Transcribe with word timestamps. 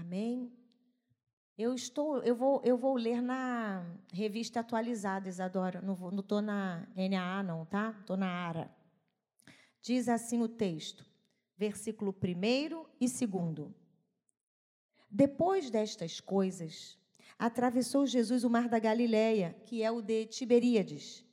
Amém? 0.00 0.52
Eu 1.56 1.74
estou, 1.74 2.22
eu 2.22 2.36
vou, 2.36 2.60
eu 2.62 2.76
vou 2.76 2.96
ler 2.96 3.22
na 3.22 3.82
revista 4.12 4.60
atualizada, 4.60 5.26
Isadora. 5.26 5.80
Não 5.80 6.20
estou 6.20 6.42
na 6.42 6.86
NAA, 6.94 7.42
não, 7.42 7.64
tá? 7.64 7.96
Estou 7.98 8.16
na 8.16 8.28
ARA. 8.28 8.70
Diz 9.80 10.06
assim 10.06 10.42
o 10.42 10.48
texto, 10.48 11.06
versículo 11.56 12.14
1 12.22 12.86
e 13.00 13.26
2. 13.26 13.72
Depois 15.10 15.70
destas 15.70 16.20
coisas, 16.20 16.98
atravessou 17.38 18.04
Jesus 18.04 18.44
o 18.44 18.50
mar 18.50 18.68
da 18.68 18.78
Galileia, 18.78 19.56
que 19.64 19.82
é 19.82 19.90
o 19.90 20.02
de 20.02 20.26
Tiberíades. 20.26 21.24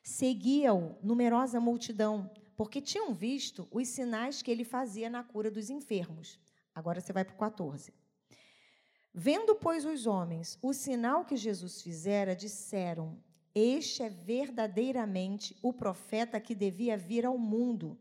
Seguia-o 0.00 0.96
numerosa 1.02 1.58
multidão, 1.58 2.30
porque 2.56 2.80
tinham 2.80 3.12
visto 3.12 3.66
os 3.68 3.88
sinais 3.88 4.42
que 4.42 4.50
ele 4.50 4.62
fazia 4.62 5.10
na 5.10 5.24
cura 5.24 5.50
dos 5.50 5.70
enfermos. 5.70 6.38
Agora 6.72 7.00
você 7.00 7.12
vai 7.12 7.24
para 7.24 7.34
o 7.34 7.38
14. 7.38 7.92
Vendo, 9.14 9.54
pois, 9.54 9.84
os 9.84 10.06
homens 10.06 10.58
o 10.62 10.72
sinal 10.72 11.24
que 11.24 11.36
Jesus 11.36 11.82
fizera, 11.82 12.34
disseram: 12.34 13.18
Este 13.54 14.02
é 14.02 14.08
verdadeiramente 14.08 15.56
o 15.62 15.72
profeta 15.72 16.40
que 16.40 16.54
devia 16.54 16.96
vir 16.96 17.26
ao 17.26 17.36
mundo. 17.36 17.98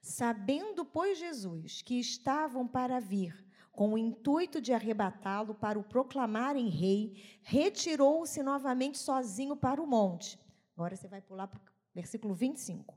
Sabendo, 0.00 0.84
pois, 0.84 1.18
Jesus 1.18 1.82
que 1.82 1.98
estavam 1.98 2.68
para 2.68 3.00
vir, 3.00 3.44
com 3.72 3.92
o 3.94 3.98
intuito 3.98 4.60
de 4.60 4.72
arrebatá-lo 4.72 5.54
para 5.54 5.78
o 5.78 5.84
proclamarem 5.84 6.68
rei, 6.68 7.40
retirou-se 7.42 8.42
novamente 8.42 8.98
sozinho 8.98 9.56
para 9.56 9.82
o 9.82 9.86
monte. 9.86 10.38
Agora 10.76 10.94
você 10.94 11.08
vai 11.08 11.20
pular 11.20 11.48
para 11.48 11.58
o 11.58 11.62
versículo 11.94 12.34
25. 12.34 12.96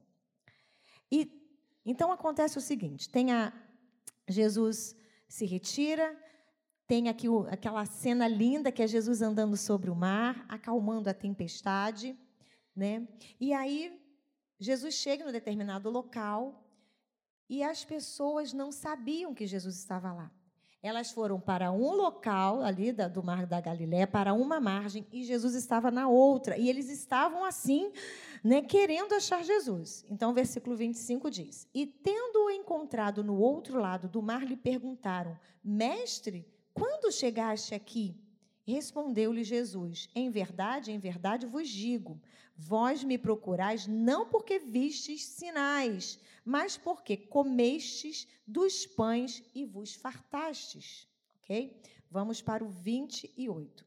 E 1.11 1.41
então 1.83 2.11
acontece 2.11 2.57
o 2.57 2.61
seguinte: 2.61 3.09
tem 3.09 3.31
a 3.31 3.51
Jesus 4.27 4.95
se 5.27 5.45
retira, 5.45 6.15
tem 6.91 7.07
aqui 7.07 7.29
o, 7.29 7.47
aquela 7.49 7.85
cena 7.85 8.27
linda 8.27 8.69
que 8.69 8.83
é 8.83 8.85
Jesus 8.85 9.21
andando 9.21 9.55
sobre 9.55 9.89
o 9.89 9.95
mar, 9.95 10.45
acalmando 10.49 11.09
a 11.09 11.13
tempestade, 11.13 12.13
né? 12.75 13.07
E 13.39 13.53
aí 13.53 13.97
Jesus 14.59 14.95
chega 14.95 15.23
em 15.23 15.31
determinado 15.31 15.89
local 15.89 16.67
e 17.49 17.63
as 17.63 17.85
pessoas 17.85 18.51
não 18.51 18.73
sabiam 18.73 19.33
que 19.33 19.47
Jesus 19.47 19.77
estava 19.77 20.11
lá. 20.11 20.29
Elas 20.83 21.11
foram 21.11 21.39
para 21.39 21.71
um 21.71 21.93
local 21.93 22.61
ali 22.61 22.91
da, 22.91 23.07
do 23.07 23.23
Mar 23.23 23.45
da 23.45 23.61
Galiléia, 23.61 24.05
para 24.05 24.33
uma 24.33 24.59
margem, 24.59 25.07
e 25.13 25.23
Jesus 25.23 25.55
estava 25.55 25.89
na 25.89 26.09
outra. 26.09 26.57
E 26.57 26.67
eles 26.67 26.89
estavam 26.89 27.45
assim, 27.45 27.93
né, 28.43 28.61
querendo 28.63 29.13
achar 29.13 29.45
Jesus. 29.45 30.03
Então, 30.09 30.31
o 30.31 30.33
versículo 30.33 30.75
25 30.75 31.31
diz: 31.31 31.69
E 31.73 31.87
tendo-o 31.87 32.51
encontrado 32.51 33.23
no 33.23 33.37
outro 33.37 33.79
lado 33.79 34.09
do 34.09 34.21
mar, 34.21 34.43
lhe 34.43 34.57
perguntaram: 34.57 35.39
Mestre, 35.63 36.45
quando 36.73 37.11
chegaste 37.11 37.73
aqui? 37.75 38.15
Respondeu-lhe 38.63 39.43
Jesus: 39.43 40.09
Em 40.15 40.29
verdade, 40.29 40.91
em 40.91 40.99
verdade 40.99 41.45
vos 41.45 41.67
digo: 41.67 42.21
vós 42.55 43.03
me 43.03 43.17
procurais 43.17 43.87
não 43.87 44.29
porque 44.29 44.59
vistes 44.59 45.23
sinais, 45.23 46.19
mas 46.45 46.77
porque 46.77 47.17
comestes 47.17 48.27
dos 48.45 48.85
pães 48.85 49.43
e 49.53 49.65
vos 49.65 49.95
fartastes. 49.95 51.07
Ok? 51.41 51.81
Vamos 52.09 52.41
para 52.41 52.63
o 52.63 52.69
28. 52.69 53.85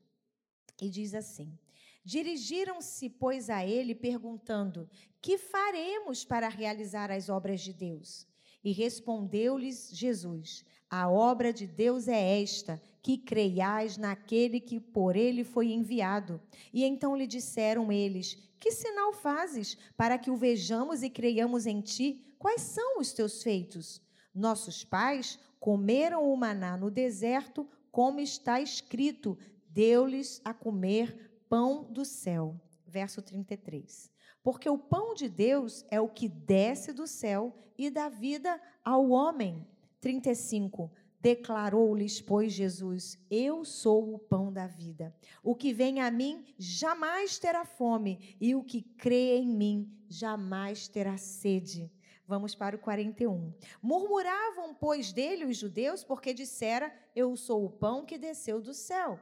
E 0.80 0.90
diz 0.90 1.14
assim: 1.14 1.56
Dirigiram-se, 2.04 3.08
pois, 3.08 3.48
a 3.48 3.64
ele, 3.64 3.94
perguntando: 3.94 4.88
Que 5.20 5.38
faremos 5.38 6.24
para 6.24 6.48
realizar 6.48 7.10
as 7.10 7.28
obras 7.28 7.60
de 7.60 7.72
Deus? 7.72 8.26
E 8.62 8.72
respondeu-lhes 8.72 9.90
Jesus: 9.92 10.64
a 10.96 11.10
obra 11.10 11.52
de 11.52 11.66
Deus 11.66 12.06
é 12.06 12.40
esta, 12.40 12.80
que 13.02 13.18
creiais 13.18 13.96
naquele 13.96 14.60
que 14.60 14.78
por 14.78 15.16
ele 15.16 15.42
foi 15.42 15.72
enviado. 15.72 16.40
E 16.72 16.84
então 16.84 17.16
lhe 17.16 17.26
disseram 17.26 17.90
eles: 17.90 18.38
Que 18.60 18.70
sinal 18.70 19.12
fazes 19.12 19.76
para 19.96 20.16
que 20.16 20.30
o 20.30 20.36
vejamos 20.36 21.02
e 21.02 21.10
creiamos 21.10 21.66
em 21.66 21.80
ti? 21.80 22.36
Quais 22.38 22.60
são 22.60 23.00
os 23.00 23.12
teus 23.12 23.42
feitos? 23.42 24.00
Nossos 24.32 24.84
pais 24.84 25.36
comeram 25.58 26.32
o 26.32 26.36
maná 26.36 26.76
no 26.76 26.92
deserto, 26.92 27.68
como 27.90 28.20
está 28.20 28.60
escrito: 28.60 29.36
Deu-lhes 29.68 30.40
a 30.44 30.54
comer 30.54 31.42
pão 31.48 31.82
do 31.90 32.04
céu. 32.04 32.54
Verso 32.86 33.20
33. 33.20 34.08
Porque 34.44 34.70
o 34.70 34.78
pão 34.78 35.12
de 35.12 35.28
Deus 35.28 35.84
é 35.90 36.00
o 36.00 36.08
que 36.08 36.28
desce 36.28 36.92
do 36.92 37.08
céu 37.08 37.52
e 37.76 37.90
dá 37.90 38.08
vida 38.08 38.60
ao 38.84 39.10
homem. 39.10 39.66
35. 40.04 40.92
Declarou-lhes, 41.18 42.20
pois, 42.20 42.52
Jesus: 42.52 43.18
Eu 43.30 43.64
sou 43.64 44.14
o 44.14 44.18
pão 44.18 44.52
da 44.52 44.66
vida. 44.66 45.16
O 45.42 45.54
que 45.54 45.72
vem 45.72 46.02
a 46.02 46.10
mim 46.10 46.44
jamais 46.58 47.38
terá 47.38 47.64
fome, 47.64 48.36
e 48.38 48.54
o 48.54 48.62
que 48.62 48.82
crê 48.82 49.38
em 49.38 49.48
mim 49.48 49.90
jamais 50.06 50.86
terá 50.88 51.16
sede. 51.16 51.90
Vamos 52.26 52.54
para 52.54 52.76
o 52.76 52.78
41. 52.78 53.54
Murmuravam, 53.80 54.74
pois, 54.74 55.10
dele 55.10 55.46
os 55.46 55.56
judeus, 55.56 56.04
porque 56.04 56.34
dissera: 56.34 56.94
Eu 57.16 57.34
sou 57.34 57.64
o 57.64 57.70
pão 57.70 58.04
que 58.04 58.18
desceu 58.18 58.60
do 58.60 58.74
céu. 58.74 59.18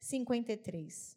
53. 0.00 1.16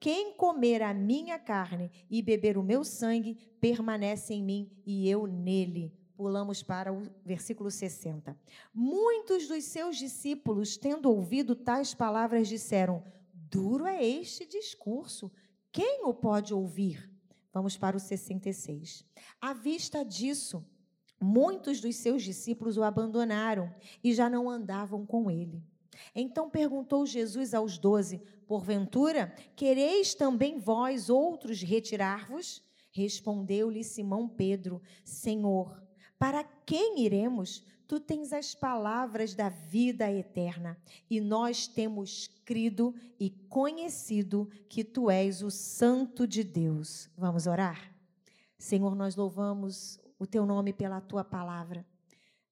Quem 0.00 0.32
comer 0.32 0.80
a 0.82 0.94
minha 0.94 1.38
carne 1.38 1.90
e 2.08 2.22
beber 2.22 2.56
o 2.56 2.62
meu 2.62 2.82
sangue 2.82 3.34
permanece 3.60 4.32
em 4.32 4.42
mim 4.42 4.70
e 4.86 5.06
eu 5.06 5.26
nele. 5.26 5.92
Pulamos 6.16 6.62
para 6.62 6.90
o 6.90 7.02
versículo 7.22 7.70
60. 7.70 8.34
Muitos 8.72 9.46
dos 9.46 9.62
seus 9.64 9.98
discípulos, 9.98 10.78
tendo 10.78 11.10
ouvido 11.10 11.54
tais 11.54 11.92
palavras, 11.92 12.48
disseram: 12.48 13.04
Duro 13.34 13.86
é 13.86 14.02
este 14.02 14.46
discurso. 14.46 15.30
Quem 15.70 16.02
o 16.06 16.14
pode 16.14 16.54
ouvir? 16.54 17.10
Vamos 17.52 17.76
para 17.76 17.94
o 17.94 18.00
66. 18.00 19.04
À 19.38 19.52
vista 19.52 20.02
disso, 20.02 20.64
muitos 21.20 21.78
dos 21.78 21.96
seus 21.96 22.22
discípulos 22.22 22.78
o 22.78 22.82
abandonaram 22.82 23.70
e 24.02 24.14
já 24.14 24.30
não 24.30 24.48
andavam 24.48 25.04
com 25.04 25.30
ele. 25.30 25.62
Então 26.14 26.50
perguntou 26.50 27.06
Jesus 27.06 27.54
aos 27.54 27.78
doze: 27.78 28.20
Porventura, 28.46 29.34
quereis 29.54 30.14
também 30.14 30.58
vós 30.58 31.08
outros 31.08 31.62
retirar-vos? 31.62 32.62
Respondeu-lhe 32.90 33.84
Simão 33.84 34.28
Pedro: 34.28 34.82
Senhor, 35.04 35.82
para 36.18 36.44
quem 36.44 37.00
iremos? 37.00 37.64
Tu 37.86 37.98
tens 37.98 38.32
as 38.32 38.54
palavras 38.54 39.34
da 39.34 39.48
vida 39.48 40.08
eterna, 40.12 40.78
e 41.10 41.20
nós 41.20 41.66
temos 41.66 42.28
crido 42.44 42.94
e 43.18 43.30
conhecido 43.30 44.48
que 44.68 44.84
tu 44.84 45.10
és 45.10 45.42
o 45.42 45.50
Santo 45.50 46.24
de 46.24 46.44
Deus. 46.44 47.10
Vamos 47.16 47.48
orar? 47.48 47.92
Senhor, 48.56 48.94
nós 48.94 49.16
louvamos 49.16 49.98
o 50.20 50.26
teu 50.26 50.46
nome 50.46 50.72
pela 50.72 51.00
tua 51.00 51.24
palavra. 51.24 51.84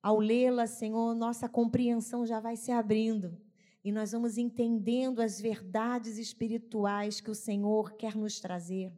Ao 0.02 0.18
lê-la, 0.18 0.66
Senhor, 0.66 1.14
nossa 1.14 1.48
compreensão 1.48 2.24
já 2.24 2.40
vai 2.40 2.56
se 2.56 2.70
abrindo 2.70 3.36
e 3.84 3.90
nós 3.90 4.12
vamos 4.12 4.38
entendendo 4.38 5.20
as 5.20 5.40
verdades 5.40 6.18
espirituais 6.18 7.20
que 7.20 7.30
o 7.30 7.34
Senhor 7.34 7.92
quer 7.96 8.14
nos 8.14 8.40
trazer. 8.40 8.92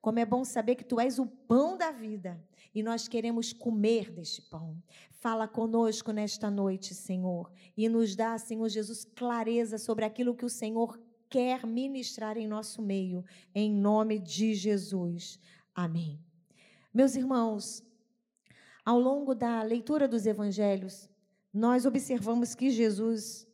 Como 0.00 0.18
é 0.18 0.26
bom 0.26 0.44
saber 0.44 0.74
que 0.74 0.84
tu 0.84 0.98
és 0.98 1.18
o 1.18 1.26
pão 1.26 1.76
da 1.78 1.90
vida 1.90 2.42
e 2.74 2.82
nós 2.82 3.06
queremos 3.06 3.52
comer 3.52 4.10
deste 4.10 4.42
pão. 4.42 4.82
Fala 5.10 5.46
conosco 5.46 6.10
nesta 6.10 6.50
noite, 6.50 6.94
Senhor, 6.94 7.52
e 7.76 7.88
nos 7.88 8.16
dá, 8.16 8.36
Senhor 8.36 8.68
Jesus, 8.68 9.04
clareza 9.04 9.78
sobre 9.78 10.04
aquilo 10.04 10.34
que 10.34 10.44
o 10.44 10.50
Senhor 10.50 11.00
quer 11.30 11.64
ministrar 11.66 12.36
em 12.36 12.48
nosso 12.48 12.82
meio, 12.82 13.24
em 13.54 13.72
nome 13.72 14.18
de 14.18 14.54
Jesus. 14.54 15.38
Amém. 15.74 16.20
Meus 16.92 17.14
irmãos, 17.14 17.82
ao 18.84 18.98
longo 18.98 19.34
da 19.34 19.62
leitura 19.62 20.08
dos 20.08 20.26
evangelhos, 20.26 21.08
nós 21.52 21.86
observamos 21.86 22.54
que 22.54 22.70
Jesus, 22.70 23.46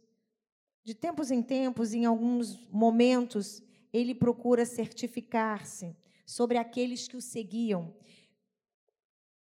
de 0.84 0.94
tempos 0.94 1.30
em 1.30 1.42
tempos, 1.42 1.92
em 1.92 2.04
alguns 2.04 2.68
momentos, 2.70 3.62
ele 3.92 4.14
procura 4.14 4.64
certificar-se 4.64 5.96
sobre 6.24 6.58
aqueles 6.58 7.08
que 7.08 7.16
o 7.16 7.20
seguiam, 7.20 7.94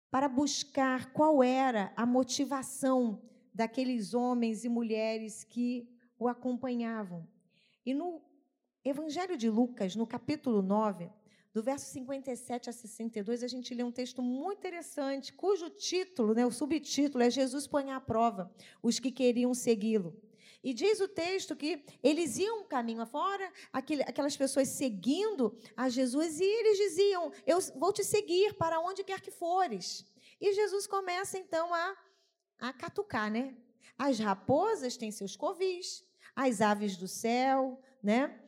para 0.09 0.29
buscar 0.29 1.11
qual 1.11 1.43
era 1.43 1.91
a 1.95 2.05
motivação 2.05 3.21
daqueles 3.53 4.13
homens 4.13 4.63
e 4.63 4.69
mulheres 4.69 5.43
que 5.43 5.89
o 6.17 6.27
acompanhavam. 6.27 7.27
E 7.85 7.93
no 7.93 8.21
Evangelho 8.83 9.37
de 9.37 9.49
Lucas, 9.49 9.95
no 9.95 10.05
capítulo 10.05 10.61
9, 10.61 11.09
do 11.55 11.63
verso 11.63 11.85
57 11.85 12.69
a 12.69 12.73
62, 12.73 13.41
a 13.41 13.47
gente 13.47 13.73
lê 13.73 13.81
um 13.81 13.89
texto 13.89 14.21
muito 14.21 14.57
interessante, 14.57 15.31
cujo 15.31 15.69
título, 15.69 16.33
né, 16.33 16.45
o 16.45 16.51
subtítulo 16.51 17.23
é 17.23 17.29
Jesus 17.29 17.65
põe 17.65 17.91
à 17.91 18.01
prova 18.01 18.53
os 18.83 18.99
que 18.99 19.09
queriam 19.09 19.53
segui-lo. 19.53 20.21
E 20.61 20.73
diz 20.73 20.99
o 20.99 21.07
texto 21.07 21.55
que 21.55 21.81
eles 22.03 22.37
iam 22.37 22.59
um 22.59 22.63
caminho 22.65 22.99
afora, 22.99 23.49
aquelas 23.71 24.35
pessoas 24.35 24.67
seguindo 24.67 25.57
a 25.77 25.87
Jesus, 25.87 26.41
e 26.41 26.43
eles 26.43 26.77
diziam: 26.77 27.31
Eu 27.45 27.61
vou 27.77 27.93
te 27.93 28.03
seguir 28.03 28.55
para 28.55 28.81
onde 28.81 29.03
quer 29.03 29.21
que 29.21 29.31
fores. 29.31 30.05
E 30.41 30.51
Jesus 30.53 30.85
começa 30.85 31.37
então 31.37 31.73
a, 31.73 31.95
a 32.59 32.73
catucar, 32.73 33.31
né? 33.31 33.55
As 33.97 34.19
raposas 34.19 34.97
têm 34.97 35.09
seus 35.09 35.37
covis, 35.37 36.03
as 36.35 36.59
aves 36.59 36.97
do 36.97 37.07
céu, 37.07 37.79
né? 38.03 38.44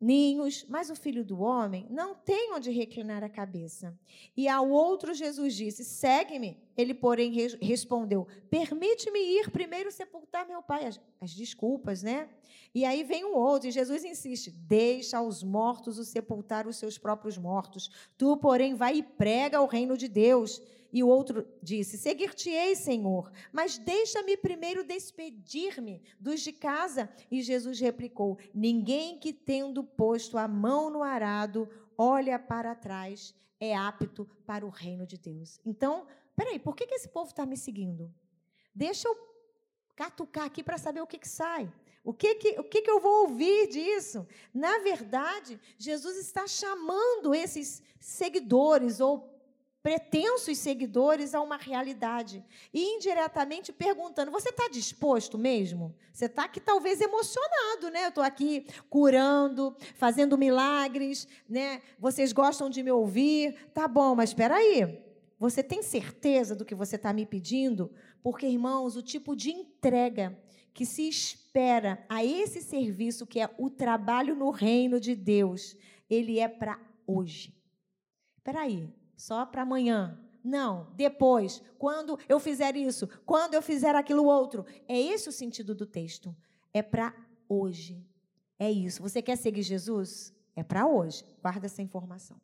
Ninhos, 0.00 0.64
mas 0.68 0.90
o 0.90 0.96
filho 0.96 1.24
do 1.24 1.40
homem 1.40 1.86
não 1.90 2.14
tem 2.14 2.52
onde 2.52 2.70
reclinar 2.70 3.24
a 3.24 3.28
cabeça. 3.28 3.98
E 4.36 4.48
ao 4.48 4.68
outro 4.68 5.12
Jesus 5.12 5.54
disse: 5.54 5.84
Segue-me. 5.84 6.56
Ele, 6.76 6.94
porém, 6.94 7.32
respondeu: 7.60 8.26
Permite-me 8.48 9.18
ir 9.18 9.50
primeiro 9.50 9.90
sepultar 9.90 10.46
meu 10.46 10.62
pai. 10.62 10.86
As, 10.86 11.00
as, 11.20 11.34
desculpas, 11.34 12.02
né? 12.02 12.28
E 12.74 12.84
aí 12.84 13.02
vem 13.02 13.24
um 13.24 13.34
outro, 13.34 13.68
e 13.68 13.72
Jesus 13.72 14.04
insiste: 14.04 14.50
Deixa 14.50 15.18
aos 15.18 15.42
mortos 15.42 15.98
o 15.98 16.04
sepultar 16.04 16.66
os 16.66 16.76
seus 16.76 16.96
próprios 16.96 17.36
mortos. 17.36 17.90
Tu, 18.16 18.36
porém, 18.36 18.74
vai 18.74 18.98
e 18.98 19.02
prega 19.02 19.60
o 19.60 19.66
reino 19.66 19.96
de 19.96 20.06
Deus. 20.06 20.62
E 20.92 21.02
o 21.02 21.08
outro 21.08 21.46
disse: 21.62 21.98
Seguir-te-ei, 21.98 22.74
Senhor, 22.74 23.30
mas 23.52 23.78
deixa-me 23.78 24.36
primeiro 24.36 24.82
despedir-me 24.84 26.02
dos 26.18 26.40
de 26.40 26.52
casa. 26.52 27.10
E 27.30 27.42
Jesus 27.42 27.78
replicou: 27.78 28.38
Ninguém 28.54 29.18
que, 29.18 29.32
tendo 29.32 29.84
posto 29.84 30.38
a 30.38 30.48
mão 30.48 30.88
no 30.88 31.02
arado, 31.02 31.68
olha 31.96 32.38
para 32.38 32.74
trás, 32.74 33.34
é 33.60 33.76
apto 33.76 34.26
para 34.46 34.64
o 34.64 34.70
reino 34.70 35.06
de 35.06 35.18
Deus. 35.18 35.60
Então, 35.64 36.06
peraí, 36.34 36.58
por 36.58 36.74
que, 36.74 36.84
esse 36.94 37.08
povo 37.08 37.30
está 37.30 37.44
me 37.44 37.56
seguindo? 37.56 38.12
Deixa 38.74 39.08
eu 39.08 39.16
catucar 39.94 40.46
aqui 40.46 40.62
para 40.62 40.78
saber 40.78 41.00
o 41.00 41.06
que, 41.06 41.18
que 41.18 41.28
sai. 41.28 41.70
O 42.04 42.14
que, 42.14 42.36
que, 42.36 42.60
o 42.60 42.64
que, 42.64 42.80
que 42.80 42.90
eu 42.90 43.00
vou 43.00 43.22
ouvir 43.22 43.68
disso? 43.68 44.26
Na 44.54 44.78
verdade, 44.78 45.60
Jesus 45.76 46.16
está 46.16 46.46
chamando 46.46 47.34
esses 47.34 47.82
seguidores 48.00 49.00
ou 49.00 49.37
pretensos 49.88 50.58
seguidores 50.58 51.34
a 51.34 51.40
uma 51.40 51.56
realidade. 51.56 52.44
E 52.74 52.96
indiretamente 52.96 53.72
perguntando: 53.72 54.30
você 54.30 54.50
está 54.50 54.68
disposto 54.68 55.38
mesmo? 55.38 55.96
Você 56.12 56.26
está 56.26 56.44
aqui 56.44 56.60
talvez 56.60 57.00
emocionado, 57.00 57.88
né? 57.90 58.04
Eu 58.04 58.10
estou 58.10 58.22
aqui 58.22 58.66
curando, 58.90 59.74
fazendo 59.94 60.36
milagres, 60.36 61.26
né? 61.48 61.80
Vocês 61.98 62.34
gostam 62.34 62.68
de 62.68 62.82
me 62.82 62.90
ouvir. 62.90 63.70
Tá 63.72 63.88
bom, 63.88 64.14
mas 64.14 64.28
espera 64.28 64.56
aí. 64.56 65.02
Você 65.38 65.62
tem 65.62 65.82
certeza 65.82 66.54
do 66.54 66.66
que 66.66 66.74
você 66.74 66.96
está 66.96 67.10
me 67.10 67.24
pedindo? 67.24 67.90
Porque, 68.22 68.46
irmãos, 68.46 68.94
o 68.94 69.02
tipo 69.02 69.34
de 69.34 69.50
entrega 69.52 70.38
que 70.74 70.84
se 70.84 71.08
espera 71.08 72.04
a 72.10 72.22
esse 72.22 72.60
serviço, 72.60 73.26
que 73.26 73.40
é 73.40 73.48
o 73.56 73.70
trabalho 73.70 74.36
no 74.36 74.50
reino 74.50 75.00
de 75.00 75.16
Deus, 75.16 75.74
ele 76.10 76.38
é 76.38 76.46
para 76.46 76.78
hoje. 77.06 77.54
Espera 78.36 78.60
aí, 78.60 78.97
só 79.18 79.44
para 79.44 79.62
amanhã. 79.62 80.18
Não, 80.42 80.90
depois, 80.94 81.60
quando 81.76 82.18
eu 82.28 82.38
fizer 82.40 82.76
isso, 82.76 83.06
quando 83.26 83.52
eu 83.54 83.60
fizer 83.60 83.94
aquilo 83.94 84.24
outro. 84.24 84.64
É 84.86 84.98
esse 84.98 85.28
o 85.28 85.32
sentido 85.32 85.74
do 85.74 85.84
texto. 85.84 86.34
É 86.72 86.80
para 86.80 87.14
hoje. 87.48 88.02
É 88.58 88.70
isso. 88.70 89.02
Você 89.02 89.20
quer 89.20 89.36
seguir 89.36 89.62
Jesus? 89.62 90.32
É 90.56 90.62
para 90.62 90.86
hoje. 90.86 91.24
Guarda 91.42 91.66
essa 91.66 91.82
informação. 91.82 92.40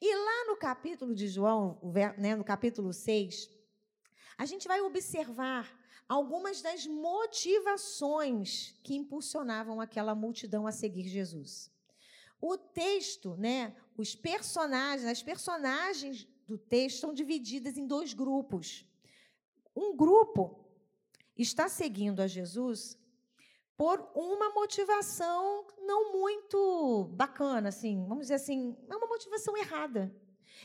E 0.00 0.14
lá 0.14 0.46
no 0.46 0.56
capítulo 0.56 1.14
de 1.14 1.26
João, 1.26 1.80
né, 2.18 2.36
no 2.36 2.44
capítulo 2.44 2.92
6, 2.92 3.50
a 4.36 4.44
gente 4.44 4.68
vai 4.68 4.80
observar 4.82 5.76
algumas 6.08 6.60
das 6.60 6.86
motivações 6.86 8.74
que 8.82 8.94
impulsionavam 8.94 9.80
aquela 9.80 10.14
multidão 10.14 10.66
a 10.66 10.72
seguir 10.72 11.08
Jesus. 11.08 11.70
O 12.42 12.58
texto, 12.58 13.36
né, 13.36 13.72
os 13.96 14.16
personagens, 14.16 15.08
as 15.08 15.22
personagens 15.22 16.26
do 16.44 16.58
texto 16.58 16.98
são 16.98 17.14
divididas 17.14 17.78
em 17.78 17.86
dois 17.86 18.12
grupos. 18.12 18.84
Um 19.76 19.96
grupo 19.96 20.58
está 21.38 21.68
seguindo 21.68 22.20
a 22.20 22.26
Jesus 22.26 22.98
por 23.76 24.10
uma 24.12 24.50
motivação 24.50 25.64
não 25.78 26.12
muito 26.12 27.10
bacana, 27.12 27.68
assim, 27.68 28.04
vamos 28.08 28.24
dizer 28.24 28.34
assim, 28.34 28.76
é 28.90 28.96
uma 28.96 29.06
motivação 29.06 29.56
errada. 29.56 30.12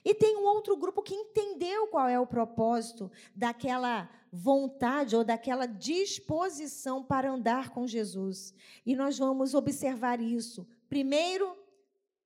E 0.03 0.15
tem 0.15 0.35
um 0.35 0.45
outro 0.45 0.75
grupo 0.75 1.03
que 1.03 1.13
entendeu 1.13 1.87
qual 1.87 2.07
é 2.07 2.19
o 2.19 2.27
propósito 2.27 3.11
daquela 3.35 4.09
vontade 4.31 5.15
ou 5.15 5.23
daquela 5.23 5.67
disposição 5.67 7.03
para 7.03 7.31
andar 7.31 7.69
com 7.69 7.85
Jesus. 7.85 8.53
E 8.83 8.95
nós 8.95 9.17
vamos 9.17 9.53
observar 9.53 10.19
isso. 10.19 10.67
Primeiro, 10.89 11.55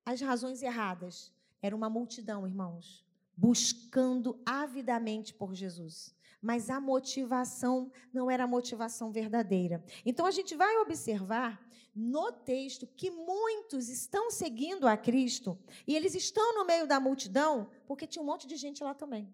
as 0.06 0.22
razões 0.22 0.62
erradas. 0.62 1.32
Era 1.62 1.76
uma 1.76 1.90
multidão, 1.90 2.48
irmãos, 2.48 3.06
buscando 3.38 4.40
avidamente 4.46 5.34
por 5.34 5.54
Jesus. 5.54 6.16
Mas 6.42 6.70
a 6.70 6.80
motivação 6.80 7.92
não 8.12 8.30
era 8.30 8.46
a 8.46 8.48
motivação 8.48 9.12
verdadeira. 9.12 9.84
Então 10.06 10.26
a 10.26 10.32
gente 10.32 10.56
vai 10.56 10.78
observar 10.78 11.64
no 11.94 12.32
texto 12.32 12.88
que 12.88 13.12
muitos 13.12 13.90
estão 13.90 14.32
seguindo 14.32 14.88
a 14.88 14.98
Cristo 14.98 15.58
e 15.86 15.96
eles 15.96 16.16
estão 16.16 16.56
no 16.56 16.66
meio 16.66 16.88
da 16.88 17.00
multidão 17.00 17.70
porque 17.86 18.08
tinha 18.08 18.24
um 18.24 18.26
monte 18.26 18.48
de 18.48 18.56
gente 18.56 18.84
lá 18.84 18.94
também. 18.94 19.32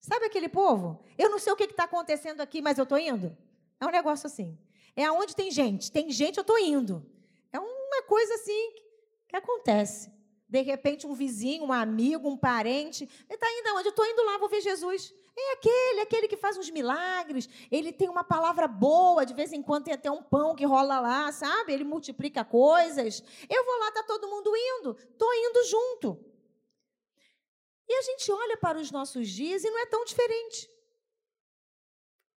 Sabe 0.00 0.24
aquele 0.24 0.48
povo? 0.48 1.00
Eu 1.16 1.30
não 1.30 1.38
sei 1.38 1.52
o 1.52 1.56
que 1.56 1.62
está 1.64 1.84
acontecendo 1.84 2.40
aqui, 2.40 2.60
mas 2.60 2.76
eu 2.76 2.82
estou 2.82 2.98
indo. 2.98 3.36
É 3.78 3.86
um 3.86 3.90
negócio 3.90 4.26
assim. 4.26 4.58
É 4.96 5.04
aonde 5.04 5.36
tem 5.36 5.50
gente. 5.50 5.92
Tem 5.92 6.10
gente, 6.10 6.38
eu 6.38 6.42
estou 6.42 6.58
indo. 6.58 7.06
É 7.52 7.60
uma 7.60 8.02
coisa 8.02 8.34
assim 8.34 8.74
que 9.32 9.36
acontece? 9.36 10.12
De 10.46 10.60
repente, 10.60 11.06
um 11.06 11.14
vizinho, 11.14 11.64
um 11.64 11.72
amigo, 11.72 12.28
um 12.28 12.36
parente, 12.36 13.04
ele 13.04 13.34
está 13.34 13.50
indo 13.50 13.68
aonde? 13.68 13.88
Eu 13.88 13.90
estou 13.90 14.04
indo 14.04 14.22
lá, 14.22 14.36
vou 14.36 14.50
ver 14.50 14.60
Jesus. 14.60 15.14
É 15.34 15.52
aquele, 15.54 16.00
aquele 16.02 16.28
que 16.28 16.36
faz 16.36 16.58
uns 16.58 16.68
milagres. 16.68 17.48
Ele 17.70 17.90
tem 17.90 18.10
uma 18.10 18.22
palavra 18.22 18.68
boa, 18.68 19.24
de 19.24 19.32
vez 19.32 19.50
em 19.50 19.62
quando 19.62 19.84
tem 19.84 19.94
até 19.94 20.10
um 20.10 20.22
pão 20.22 20.54
que 20.54 20.66
rola 20.66 21.00
lá, 21.00 21.32
sabe? 21.32 21.72
Ele 21.72 21.84
multiplica 21.84 22.44
coisas. 22.44 23.22
Eu 23.48 23.64
vou 23.64 23.78
lá, 23.78 23.88
está 23.88 24.02
todo 24.02 24.28
mundo 24.28 24.52
indo. 24.54 24.94
Estou 24.94 25.32
indo 25.32 25.64
junto. 25.64 26.22
E 27.88 27.94
a 27.94 28.02
gente 28.02 28.30
olha 28.30 28.58
para 28.58 28.78
os 28.78 28.90
nossos 28.90 29.30
dias 29.30 29.64
e 29.64 29.70
não 29.70 29.78
é 29.78 29.86
tão 29.86 30.04
diferente. 30.04 30.70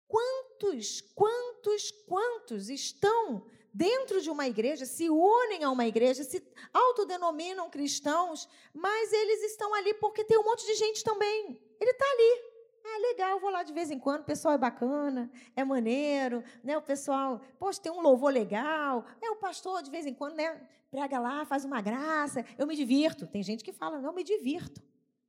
Quantos, 0.07 1.01
quantos, 1.13 1.91
quantos 2.07 2.69
estão 2.69 3.45
dentro 3.75 4.21
de 4.21 4.29
uma 4.29 4.47
igreja, 4.47 4.85
se 4.85 5.09
unem 5.09 5.65
a 5.65 5.69
uma 5.69 5.85
igreja, 5.85 6.23
se 6.23 6.41
autodenominam 6.73 7.69
cristãos, 7.69 8.47
mas 8.73 9.11
eles 9.11 9.43
estão 9.51 9.75
ali 9.75 9.93
porque 9.95 10.23
tem 10.23 10.37
um 10.37 10.43
monte 10.43 10.65
de 10.65 10.75
gente 10.75 11.03
também. 11.03 11.59
Ele 11.77 11.91
está 11.91 12.05
ali. 12.05 12.55
Ah, 12.85 12.97
legal, 13.09 13.39
vou 13.39 13.49
lá 13.49 13.63
de 13.63 13.73
vez 13.73 13.91
em 13.91 13.99
quando, 13.99 14.21
o 14.21 14.25
pessoal 14.25 14.53
é 14.53 14.57
bacana, 14.57 15.29
é 15.55 15.63
maneiro, 15.65 16.41
né? 16.63 16.77
O 16.77 16.81
pessoal, 16.81 17.41
poxa, 17.59 17.81
tem 17.81 17.91
um 17.91 17.99
louvor 17.99 18.31
legal. 18.31 19.05
É 19.21 19.29
o 19.29 19.35
pastor 19.35 19.81
de 19.83 19.91
vez 19.91 20.05
em 20.05 20.13
quando, 20.13 20.35
né, 20.35 20.65
prega 20.89 21.19
lá, 21.19 21.43
faz 21.45 21.65
uma 21.65 21.81
graça, 21.81 22.45
eu 22.57 22.65
me 22.65 22.77
divirto. 22.77 23.27
Tem 23.27 23.43
gente 23.43 23.61
que 23.61 23.73
fala, 23.73 23.99
não 23.99 24.13
me 24.13 24.23
divirto, 24.23 24.81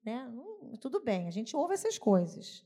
né? 0.05 0.25
Hum, 0.29 0.76
tudo 0.81 1.00
bem, 1.00 1.26
a 1.26 1.33
gente 1.33 1.57
ouve 1.57 1.75
essas 1.75 1.99
coisas. 1.99 2.65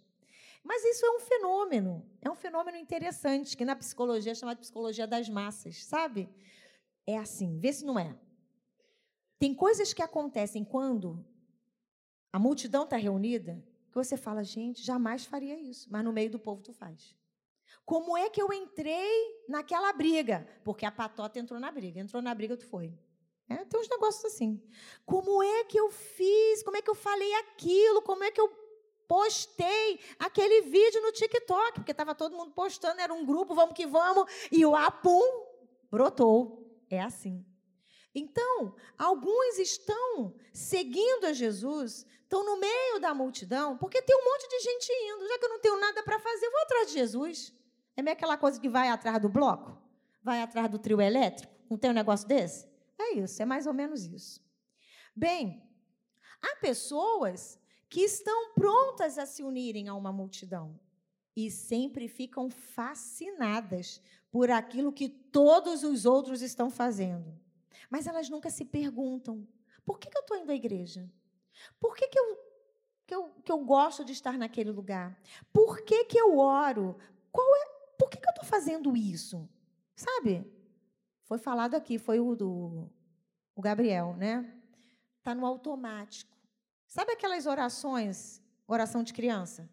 Mas 0.62 0.85
isso 0.85 1.05
é 1.05 1.11
um 1.11 1.21
fenômeno, 1.21 2.09
é 2.21 2.31
um 2.31 2.35
fenômeno 2.35 2.76
interessante, 2.76 3.57
que 3.57 3.64
na 3.64 3.75
psicologia 3.75 4.33
é 4.33 4.35
chamado 4.35 4.57
de 4.57 4.62
psicologia 4.62 5.07
das 5.07 5.29
massas, 5.29 5.85
sabe? 5.85 6.29
É 7.07 7.17
assim, 7.17 7.59
vê 7.59 7.73
se 7.73 7.85
não 7.85 7.99
é. 7.99 8.19
Tem 9.38 9.55
coisas 9.55 9.95
que 9.95 10.02
acontecem 10.02 10.64
quando 10.64 11.25
a 12.33 12.38
multidão 12.38 12.85
está 12.85 12.97
reunida, 12.97 13.64
que 13.88 13.95
você 13.95 14.17
fala, 14.17 14.45
gente, 14.45 14.83
jamais 14.83 15.25
faria 15.25 15.59
isso, 15.59 15.88
mas 15.90 16.05
no 16.05 16.12
meio 16.12 16.31
do 16.31 16.38
povo 16.38 16.62
tu 16.62 16.73
faz. 16.73 17.17
Como 17.85 18.17
é 18.17 18.29
que 18.29 18.40
eu 18.40 18.52
entrei 18.52 19.45
naquela 19.49 19.93
briga? 19.93 20.47
Porque 20.62 20.85
a 20.85 20.93
patota 20.93 21.38
entrou 21.38 21.59
na 21.59 21.73
briga, 21.73 21.99
entrou 21.99 22.23
na 22.23 22.35
briga, 22.35 22.57
tu 22.57 22.67
foi. 22.67 22.93
É, 23.49 23.64
tem 23.64 23.81
uns 23.81 23.88
negócios 23.88 24.25
assim. 24.26 24.62
Como 25.05 25.43
é 25.43 25.64
que 25.64 25.79
eu 25.79 25.90
fiz? 25.90 26.62
Como 26.62 26.76
é 26.76 26.83
que 26.83 26.90
eu 26.90 26.95
falei 26.95 27.33
aquilo? 27.35 28.00
Como 28.02 28.23
é 28.23 28.31
que 28.31 28.40
eu 28.40 28.49
postei 29.11 29.99
aquele 30.21 30.61
vídeo 30.61 31.02
no 31.02 31.11
TikTok, 31.11 31.81
porque 31.81 31.90
estava 31.90 32.14
todo 32.14 32.37
mundo 32.37 32.52
postando, 32.52 33.00
era 33.00 33.12
um 33.12 33.26
grupo, 33.26 33.57
vamos 33.57 33.75
que 33.75 33.85
vamos, 33.85 34.31
e 34.52 34.64
o 34.64 34.76
apum 34.76 35.49
brotou. 35.90 36.81
É 36.88 37.00
assim. 37.00 37.45
Então, 38.14 38.76
alguns 38.97 39.59
estão 39.59 40.33
seguindo 40.52 41.25
a 41.25 41.33
Jesus, 41.33 42.07
estão 42.23 42.45
no 42.45 42.61
meio 42.61 43.00
da 43.00 43.12
multidão, 43.12 43.76
porque 43.76 44.00
tem 44.00 44.14
um 44.14 44.25
monte 44.25 44.49
de 44.49 44.61
gente 44.61 44.93
indo. 44.93 45.26
Já 45.26 45.38
que 45.40 45.45
eu 45.45 45.50
não 45.50 45.61
tenho 45.61 45.81
nada 45.81 46.05
para 46.05 46.21
fazer, 46.21 46.47
eu 46.47 46.52
vou 46.52 46.61
atrás 46.61 46.87
de 46.87 46.93
Jesus. 46.93 47.52
É 47.97 48.02
meio 48.02 48.17
aquela 48.17 48.37
coisa 48.37 48.61
que 48.61 48.69
vai 48.69 48.90
atrás 48.90 49.21
do 49.21 49.29
bloco, 49.29 49.76
vai 50.23 50.40
atrás 50.40 50.71
do 50.71 50.79
trio 50.79 51.00
elétrico. 51.00 51.52
Não 51.69 51.76
tem 51.76 51.90
um 51.90 51.95
negócio 51.95 52.29
desse? 52.29 52.69
É 52.97 53.14
isso, 53.14 53.43
é 53.43 53.45
mais 53.45 53.67
ou 53.67 53.75
menos 53.75 54.05
isso. 54.05 54.40
Bem, 55.17 55.69
há 56.40 56.55
pessoas 56.61 57.60
que 57.90 58.00
estão 58.00 58.54
prontas 58.54 59.18
a 59.18 59.26
se 59.26 59.42
unirem 59.42 59.88
a 59.88 59.94
uma 59.94 60.12
multidão 60.12 60.78
e 61.37 61.50
sempre 61.50 62.06
ficam 62.06 62.49
fascinadas 62.49 64.00
por 64.30 64.49
aquilo 64.49 64.92
que 64.92 65.09
todos 65.09 65.82
os 65.82 66.06
outros 66.06 66.40
estão 66.40 66.70
fazendo. 66.70 67.37
Mas 67.90 68.06
elas 68.06 68.30
nunca 68.30 68.49
se 68.49 68.64
perguntam: 68.64 69.47
por 69.85 69.99
que, 69.99 70.09
que 70.09 70.16
eu 70.16 70.23
estou 70.23 70.37
indo 70.37 70.52
à 70.52 70.54
igreja? 70.54 71.11
Por 71.80 71.97
que, 71.97 72.06
que, 72.06 72.18
eu, 72.18 72.38
que, 73.06 73.14
eu, 73.14 73.28
que 73.44 73.52
eu 73.52 73.59
gosto 73.59 74.04
de 74.04 74.12
estar 74.12 74.38
naquele 74.38 74.70
lugar? 74.70 75.20
Por 75.52 75.82
que, 75.82 76.04
que 76.04 76.18
eu 76.18 76.38
oro? 76.38 76.97
Qual 77.32 77.56
é, 77.56 77.64
por 77.99 78.09
que, 78.09 78.18
que 78.18 78.26
eu 78.26 78.30
estou 78.30 78.44
fazendo 78.44 78.97
isso? 78.97 79.49
Sabe? 79.97 80.47
Foi 81.25 81.38
falado 81.38 81.75
aqui, 81.75 81.99
foi 81.99 82.20
o 82.20 82.37
do 82.37 82.88
o 83.54 83.61
Gabriel, 83.61 84.14
né? 84.16 84.56
Está 85.18 85.35
no 85.35 85.44
automático. 85.44 86.39
Sabe 86.90 87.12
aquelas 87.12 87.47
orações, 87.47 88.42
oração 88.66 89.04
de 89.04 89.12
criança? 89.12 89.70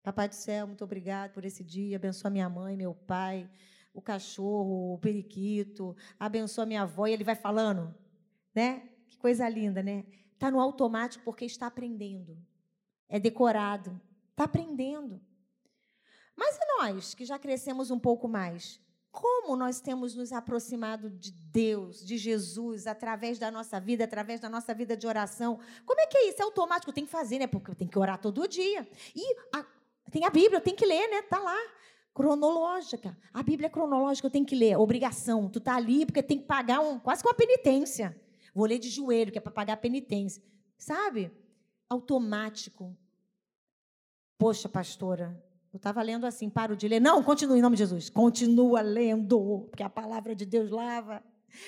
Papai 0.00 0.28
do 0.28 0.34
céu, 0.36 0.64
muito 0.64 0.84
obrigado 0.84 1.32
por 1.32 1.44
esse 1.44 1.64
dia, 1.64 1.96
abençoa 1.96 2.30
minha 2.30 2.48
mãe, 2.48 2.76
meu 2.76 2.94
pai, 2.94 3.50
o 3.92 4.00
cachorro, 4.00 4.94
o 4.94 4.98
periquito, 4.98 5.96
abençoa 6.20 6.64
minha 6.64 6.82
avó, 6.82 7.08
e 7.08 7.12
ele 7.12 7.24
vai 7.24 7.34
falando, 7.34 7.92
né? 8.54 8.88
Que 9.08 9.18
coisa 9.18 9.48
linda, 9.48 9.82
né? 9.82 10.04
Está 10.34 10.48
no 10.48 10.60
automático 10.60 11.24
porque 11.24 11.44
está 11.44 11.66
aprendendo. 11.66 12.38
É 13.08 13.18
decorado. 13.18 14.00
Está 14.30 14.44
aprendendo. 14.44 15.20
Mas 16.36 16.56
e 16.56 16.78
nós, 16.78 17.12
que 17.12 17.24
já 17.24 17.40
crescemos 17.40 17.90
um 17.90 17.98
pouco 17.98 18.28
mais? 18.28 18.80
Como 19.16 19.56
nós 19.56 19.80
temos 19.80 20.14
nos 20.14 20.30
aproximado 20.30 21.08
de 21.08 21.32
Deus, 21.32 22.04
de 22.04 22.18
Jesus, 22.18 22.86
através 22.86 23.38
da 23.38 23.50
nossa 23.50 23.80
vida, 23.80 24.04
através 24.04 24.40
da 24.40 24.50
nossa 24.50 24.74
vida 24.74 24.94
de 24.94 25.06
oração? 25.06 25.58
Como 25.86 25.98
é 25.98 26.06
que 26.06 26.18
é 26.18 26.28
isso? 26.28 26.42
É 26.42 26.44
automático, 26.44 26.92
tem 26.92 27.06
que 27.06 27.10
fazer, 27.10 27.38
né? 27.38 27.46
Porque 27.46 27.74
tem 27.74 27.88
que 27.88 27.98
orar 27.98 28.20
todo 28.20 28.46
dia. 28.46 28.86
E 29.14 29.36
a, 29.54 29.64
tem 30.10 30.26
a 30.26 30.28
Bíblia, 30.28 30.60
tem 30.60 30.76
que 30.76 30.84
ler, 30.84 31.08
né? 31.08 31.20
Está 31.20 31.38
lá 31.38 31.56
cronológica. 32.12 33.16
A 33.32 33.42
Bíblia 33.42 33.68
é 33.68 33.70
cronológica, 33.70 34.26
eu 34.26 34.30
tenho 34.30 34.44
que 34.44 34.54
ler. 34.54 34.76
Obrigação. 34.76 35.48
Tu 35.48 35.60
tá 35.60 35.76
ali 35.76 36.04
porque 36.04 36.22
tem 36.22 36.38
que 36.38 36.44
pagar 36.44 36.80
um, 36.80 36.98
quase 36.98 37.22
que 37.22 37.28
uma 37.28 37.34
penitência. 37.34 38.14
Vou 38.54 38.66
ler 38.66 38.78
de 38.78 38.90
joelho, 38.90 39.32
que 39.32 39.38
é 39.38 39.40
para 39.40 39.50
pagar 39.50 39.72
a 39.72 39.78
penitência. 39.78 40.42
Sabe? 40.76 41.32
Automático. 41.88 42.94
Poxa, 44.36 44.68
pastora, 44.68 45.42
eu 45.76 45.78
estava 45.78 46.00
lendo 46.00 46.24
assim, 46.24 46.48
paro 46.48 46.74
de 46.74 46.88
ler. 46.88 47.00
Não, 47.00 47.22
continue 47.22 47.58
em 47.58 47.62
nome 47.62 47.76
de 47.76 47.82
Jesus. 47.82 48.08
Continua 48.08 48.80
lendo, 48.80 49.66
porque 49.70 49.82
a 49.82 49.90
palavra 49.90 50.34
de 50.34 50.46
Deus 50.46 50.70
lava. 50.70 51.22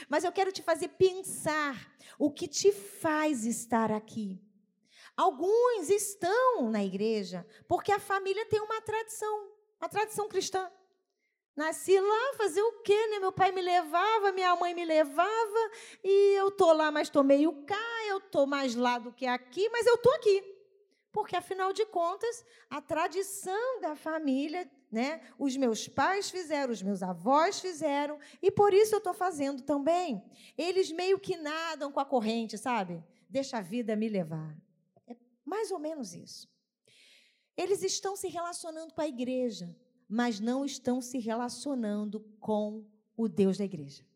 Mas 0.08 0.24
eu 0.24 0.32
quero 0.32 0.50
te 0.50 0.62
fazer 0.62 0.88
pensar 0.88 1.92
o 2.18 2.30
que 2.30 2.48
te 2.48 2.72
faz 2.72 3.44
estar 3.44 3.92
aqui. 3.92 4.40
Alguns 5.14 5.90
estão 5.90 6.70
na 6.70 6.82
igreja 6.82 7.46
porque 7.68 7.92
a 7.92 7.98
família 7.98 8.46
tem 8.46 8.60
uma 8.62 8.80
tradição, 8.80 9.50
uma 9.78 9.90
tradição 9.90 10.26
cristã. 10.26 10.70
Nasci 11.54 12.00
lá, 12.00 12.34
fazer 12.38 12.62
o 12.62 12.80
quê, 12.80 13.08
né? 13.08 13.18
Meu 13.18 13.32
pai 13.32 13.52
me 13.52 13.60
levava, 13.60 14.32
minha 14.32 14.56
mãe 14.56 14.74
me 14.74 14.86
levava, 14.86 15.70
e 16.02 16.34
eu 16.38 16.50
tô 16.52 16.72
lá, 16.72 16.90
mas 16.90 17.10
tô 17.10 17.22
meio 17.22 17.52
cá, 17.64 18.06
eu 18.08 18.20
tô 18.20 18.46
mais 18.46 18.74
lá 18.74 18.98
do 18.98 19.12
que 19.12 19.26
aqui, 19.26 19.68
mas 19.68 19.84
eu 19.86 19.98
tô 19.98 20.10
aqui. 20.12 20.57
Porque 21.18 21.34
afinal 21.34 21.72
de 21.72 21.84
contas, 21.84 22.44
a 22.70 22.80
tradição 22.80 23.80
da 23.80 23.96
família, 23.96 24.70
né? 24.88 25.20
Os 25.36 25.56
meus 25.56 25.88
pais 25.88 26.30
fizeram, 26.30 26.72
os 26.72 26.80
meus 26.80 27.02
avós 27.02 27.58
fizeram, 27.58 28.20
e 28.40 28.52
por 28.52 28.72
isso 28.72 28.94
eu 28.94 28.98
estou 28.98 29.12
fazendo 29.12 29.60
também. 29.64 30.22
Eles 30.56 30.92
meio 30.92 31.18
que 31.18 31.36
nadam 31.36 31.90
com 31.90 31.98
a 31.98 32.04
corrente, 32.04 32.56
sabe? 32.56 33.02
Deixa 33.28 33.58
a 33.58 33.60
vida 33.60 33.96
me 33.96 34.08
levar. 34.08 34.56
É 35.08 35.16
mais 35.44 35.72
ou 35.72 35.80
menos 35.80 36.14
isso. 36.14 36.48
Eles 37.56 37.82
estão 37.82 38.14
se 38.14 38.28
relacionando 38.28 38.94
com 38.94 39.00
a 39.00 39.08
igreja, 39.08 39.76
mas 40.08 40.38
não 40.38 40.64
estão 40.64 41.00
se 41.00 41.18
relacionando 41.18 42.20
com 42.38 42.86
o 43.16 43.28
Deus 43.28 43.58
da 43.58 43.64
igreja. 43.64 44.06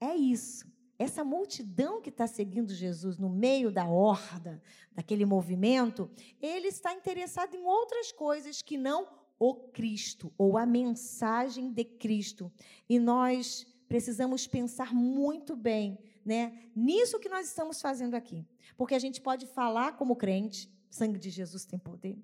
É 0.00 0.16
isso. 0.16 0.64
Essa 1.02 1.24
multidão 1.24 2.00
que 2.00 2.10
está 2.10 2.28
seguindo 2.28 2.72
Jesus 2.72 3.18
no 3.18 3.28
meio 3.28 3.72
da 3.72 3.84
horda, 3.84 4.62
daquele 4.92 5.24
movimento, 5.24 6.08
ele 6.40 6.68
está 6.68 6.94
interessado 6.94 7.56
em 7.56 7.64
outras 7.64 8.12
coisas 8.12 8.62
que 8.62 8.78
não 8.78 9.08
o 9.36 9.52
Cristo 9.52 10.32
ou 10.38 10.56
a 10.56 10.64
mensagem 10.64 11.72
de 11.72 11.84
Cristo. 11.84 12.52
E 12.88 13.00
nós 13.00 13.66
precisamos 13.88 14.46
pensar 14.46 14.94
muito 14.94 15.56
bem, 15.56 15.98
né, 16.24 16.70
nisso 16.72 17.18
que 17.18 17.28
nós 17.28 17.48
estamos 17.48 17.80
fazendo 17.80 18.14
aqui. 18.14 18.46
Porque 18.76 18.94
a 18.94 19.00
gente 19.00 19.20
pode 19.20 19.44
falar 19.44 19.96
como 19.96 20.14
crente, 20.14 20.72
sangue 20.88 21.18
de 21.18 21.30
Jesus 21.30 21.64
tem 21.64 21.80
poder. 21.80 22.16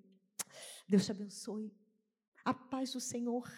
Deus 0.89 1.05
te 1.05 1.11
abençoe. 1.11 1.75
A 2.45 2.55
paz 2.55 2.93
do 2.93 3.01
Senhor. 3.01 3.51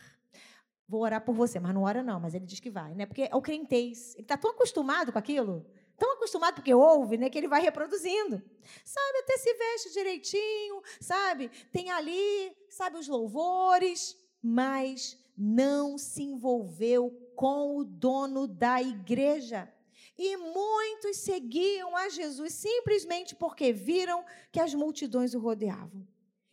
Vou 0.91 1.03
orar 1.03 1.25
por 1.25 1.33
você, 1.33 1.61
mas 1.61 1.73
não 1.73 1.85
ora 1.85 2.03
não, 2.03 2.19
mas 2.19 2.35
ele 2.35 2.45
diz 2.45 2.59
que 2.59 2.69
vai, 2.69 2.97
né? 2.97 3.07
Porque 3.07 3.23
é 3.23 3.37
o 3.37 3.41
crentez. 3.41 4.13
Ele 4.15 4.23
está 4.23 4.37
tão 4.37 4.51
acostumado 4.51 5.13
com 5.13 5.19
aquilo, 5.21 5.65
tão 5.97 6.15
acostumado 6.15 6.57
porque 6.57 6.75
ouve, 6.75 7.17
né, 7.17 7.31
que 7.31 7.39
ele 7.39 7.47
vai 7.47 7.63
reproduzindo. 7.63 8.43
Sabe, 8.85 9.19
até 9.19 9.39
se 9.39 9.55
veste 9.55 9.93
direitinho, 9.93 10.83
sabe? 11.01 11.49
Tem 11.71 11.91
ali, 11.91 12.53
sabe, 12.69 12.99
os 12.99 13.07
louvores, 13.07 14.17
mas 14.43 15.17
não 15.39 15.97
se 15.97 16.25
envolveu 16.25 17.13
com 17.37 17.77
o 17.77 17.85
dono 17.85 18.49
da 18.49 18.83
igreja. 18.83 19.73
E 20.19 20.37
muitos 20.37 21.19
seguiam 21.19 21.97
a 21.97 22.09
Jesus 22.09 22.53
simplesmente 22.53 23.37
porque 23.37 23.73
viram 23.73 24.25
que 24.51 24.59
as 24.59 24.75
multidões 24.75 25.35
o 25.35 25.39
rodeavam. 25.39 26.05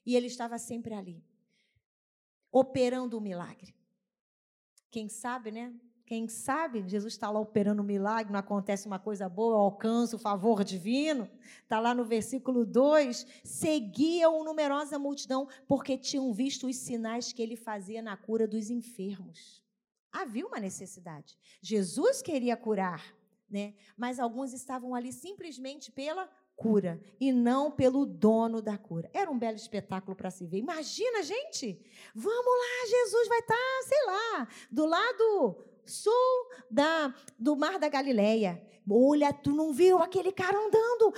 E 0.05 0.15
ele 0.15 0.27
estava 0.27 0.59
sempre 0.59 0.93
ali 0.93 1.25
operando 2.51 3.17
o 3.17 3.21
milagre. 3.21 3.75
Quem 4.97 5.07
sabe, 5.07 5.51
né? 5.51 5.71
Quem 6.07 6.27
sabe, 6.27 6.83
Jesus 6.89 7.13
está 7.13 7.29
lá 7.29 7.39
operando 7.39 7.83
um 7.83 7.85
milagre, 7.85 8.33
não 8.33 8.39
acontece 8.39 8.87
uma 8.87 8.97
coisa 8.97 9.29
boa, 9.29 9.53
eu 9.53 9.59
alcanço 9.59 10.15
o 10.15 10.19
favor 10.19 10.63
divino. 10.63 11.29
Está 11.61 11.79
lá 11.79 11.93
no 11.93 12.03
versículo 12.03 12.65
2: 12.65 13.27
seguiam 13.43 14.43
numerosa 14.43 14.97
multidão, 14.97 15.47
porque 15.67 15.99
tinham 15.99 16.33
visto 16.33 16.65
os 16.65 16.77
sinais 16.77 17.31
que 17.31 17.43
ele 17.43 17.55
fazia 17.55 18.01
na 18.01 18.17
cura 18.17 18.47
dos 18.47 18.71
enfermos. 18.71 19.63
Havia 20.11 20.47
uma 20.47 20.59
necessidade. 20.59 21.37
Jesus 21.61 22.23
queria 22.23 22.57
curar, 22.57 23.15
né? 23.47 23.75
mas 23.95 24.19
alguns 24.19 24.51
estavam 24.51 24.95
ali 24.95 25.13
simplesmente 25.13 25.91
pela 25.91 26.27
cura 26.57 26.99
e 27.21 27.31
não 27.31 27.71
pelo 27.71 28.05
dono 28.05 28.61
da 28.61 28.77
cura. 28.77 29.09
Era 29.13 29.29
um 29.29 29.37
belo 29.37 29.55
espetáculo 29.55 30.17
para 30.17 30.31
se 30.31 30.45
ver. 30.45 30.57
Imagina, 30.57 31.21
gente! 31.21 31.79
Vamos 32.13 32.45
lá, 32.45 32.87
Jesus 32.89 33.27
vai 33.29 33.39
estar, 33.39 33.55
tá, 33.55 33.83
sei 33.87 34.05
lá, 34.05 34.47
do 34.71 34.85
lado 34.85 35.55
sul 35.85 36.49
da, 36.69 37.13
do 37.39 37.55
Mar 37.55 37.77
da 37.79 37.87
Galileia. 37.87 38.61
Olha, 38.89 39.31
tu 39.31 39.51
não 39.51 39.71
viu 39.71 39.99
aquele 39.99 40.31
cara 40.31 40.57
andando? 40.57 41.13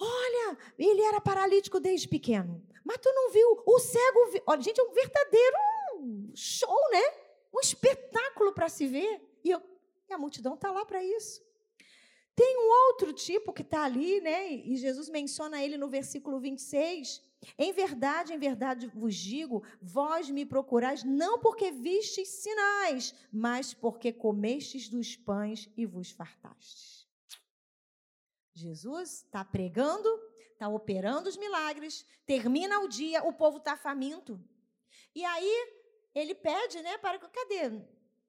Olha, 0.00 0.58
ele 0.78 1.02
era 1.02 1.20
paralítico 1.20 1.78
desde 1.78 2.08
pequeno. 2.08 2.64
Mas 2.82 2.98
tu 2.98 3.12
não 3.12 3.30
viu? 3.30 3.62
O 3.66 3.78
cego. 3.78 4.30
Vi... 4.32 4.42
Olha, 4.46 4.62
gente, 4.62 4.80
é 4.80 4.84
um 4.84 4.92
verdadeiro 4.92 5.56
show, 6.34 6.78
né? 6.90 7.02
Um 7.52 7.60
espetáculo 7.60 8.52
para 8.52 8.68
se 8.68 8.86
ver. 8.86 9.20
E, 9.44 9.50
eu... 9.50 9.60
e 10.08 10.14
a 10.14 10.18
multidão 10.18 10.54
está 10.54 10.70
lá 10.70 10.86
para 10.86 11.02
isso. 11.04 11.42
Tem 12.38 12.56
um 12.56 12.70
outro 12.86 13.12
tipo 13.12 13.52
que 13.52 13.62
está 13.62 13.82
ali, 13.82 14.20
né? 14.20 14.48
E 14.52 14.76
Jesus 14.76 15.08
menciona 15.08 15.60
ele 15.60 15.76
no 15.76 15.88
versículo 15.88 16.38
26. 16.38 17.20
Em 17.58 17.72
verdade, 17.72 18.32
em 18.32 18.38
verdade 18.38 18.86
vos 18.86 19.16
digo: 19.16 19.64
vós 19.82 20.30
me 20.30 20.46
procurais 20.46 21.02
não 21.02 21.40
porque 21.40 21.72
vistes 21.72 22.28
sinais, 22.28 23.12
mas 23.32 23.74
porque 23.74 24.12
comestes 24.12 24.88
dos 24.88 25.16
pães 25.16 25.68
e 25.76 25.84
vos 25.84 26.12
fartastes. 26.12 27.08
Jesus 28.54 29.24
está 29.24 29.44
pregando, 29.44 30.08
está 30.52 30.68
operando 30.68 31.28
os 31.28 31.36
milagres, 31.36 32.06
termina 32.24 32.78
o 32.78 32.86
dia, 32.86 33.24
o 33.24 33.32
povo 33.32 33.58
está 33.58 33.76
faminto. 33.76 34.40
E 35.12 35.24
aí 35.24 35.72
ele 36.14 36.36
pede, 36.36 36.80
né? 36.82 36.98
Para 36.98 37.18
cadê? 37.18 37.82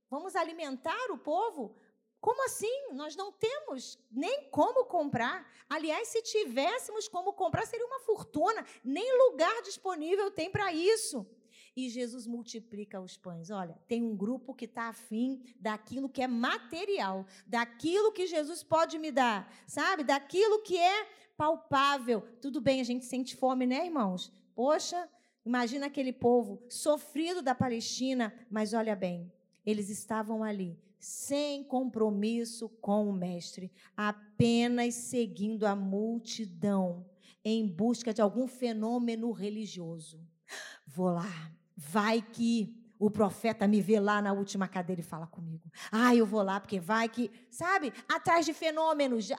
Vamos 0.10 0.36
alimentar 0.36 1.12
o 1.12 1.18
povo? 1.20 1.76
Como 2.22 2.46
assim? 2.46 2.92
Nós 2.94 3.16
não 3.16 3.32
temos 3.32 3.98
nem 4.12 4.50
como 4.50 4.86
comprar. 4.86 5.50
Aliás, 5.70 6.10
se 6.10 6.22
tivéssemos 6.22 7.08
como 7.08 7.34
comprar, 7.34 7.66
seria 7.66 7.86
uma 7.86 8.00
fortuna. 8.02 8.66
Nem 8.84 9.18
lugar 9.30 9.62
disponível 9.62 10.30
tem 10.30 10.52
para 10.52 10.74
isso. 10.74 11.26
E 11.76 11.88
Jesus 11.88 12.28
multiplica 12.28 13.00
os 13.00 13.16
pães. 13.16 13.50
Olha, 13.50 13.80
tem 13.88 14.04
um 14.04 14.18
grupo 14.18 14.54
que 14.54 14.66
está 14.66 14.90
afim 14.90 15.42
daquilo 15.60 16.10
que 16.10 16.22
é 16.22 16.28
material, 16.28 17.26
daquilo 17.48 18.12
que 18.12 18.28
Jesus 18.28 18.64
pode 18.64 18.98
me 19.00 19.12
dar, 19.12 19.50
sabe? 19.66 20.04
Daquilo 20.04 20.62
que 20.62 20.78
é 20.78 21.08
palpável. 21.38 22.22
Tudo 22.42 22.60
bem, 22.60 22.82
a 22.82 22.84
gente 22.84 23.06
sente 23.06 23.34
fome, 23.34 23.66
né, 23.66 23.86
irmãos? 23.86 24.30
Poxa, 24.54 25.10
imagina 25.46 25.86
aquele 25.86 26.12
povo 26.12 26.62
sofrido 26.70 27.42
da 27.42 27.56
Palestina, 27.56 28.34
mas 28.52 28.74
olha 28.74 28.94
bem, 28.94 29.32
eles 29.66 29.90
estavam 29.90 30.44
ali 30.44 30.78
sem 31.00 31.64
compromisso 31.64 32.70
com 32.82 33.10
o 33.10 33.14
mestre, 33.14 33.72
apenas 33.96 34.96
seguindo 34.96 35.66
a 35.66 35.76
multidão 35.76 37.06
em 37.44 37.66
busca 37.66 38.14
de 38.14 38.22
algum 38.22 38.48
fenômeno 38.48 39.32
religioso. 39.32 40.20
Vou 40.86 41.10
lá, 41.10 41.52
vai 41.76 42.22
que 42.22 42.79
o 43.00 43.10
profeta 43.10 43.66
me 43.66 43.82
vê 43.82 43.98
lá 43.98 44.22
na 44.22 44.34
última 44.34 44.68
cadeira 44.68 45.00
e 45.00 45.04
fala 45.04 45.26
comigo. 45.26 45.72
Ah, 45.90 46.14
eu 46.14 46.26
vou 46.26 46.44
lá 46.44 46.60
porque 46.60 46.82
vai 46.82 47.08
que, 47.08 47.32
sabe, 47.50 47.94
atrás 48.10 48.46
de 48.46 48.54
fenômenos, 48.54 49.30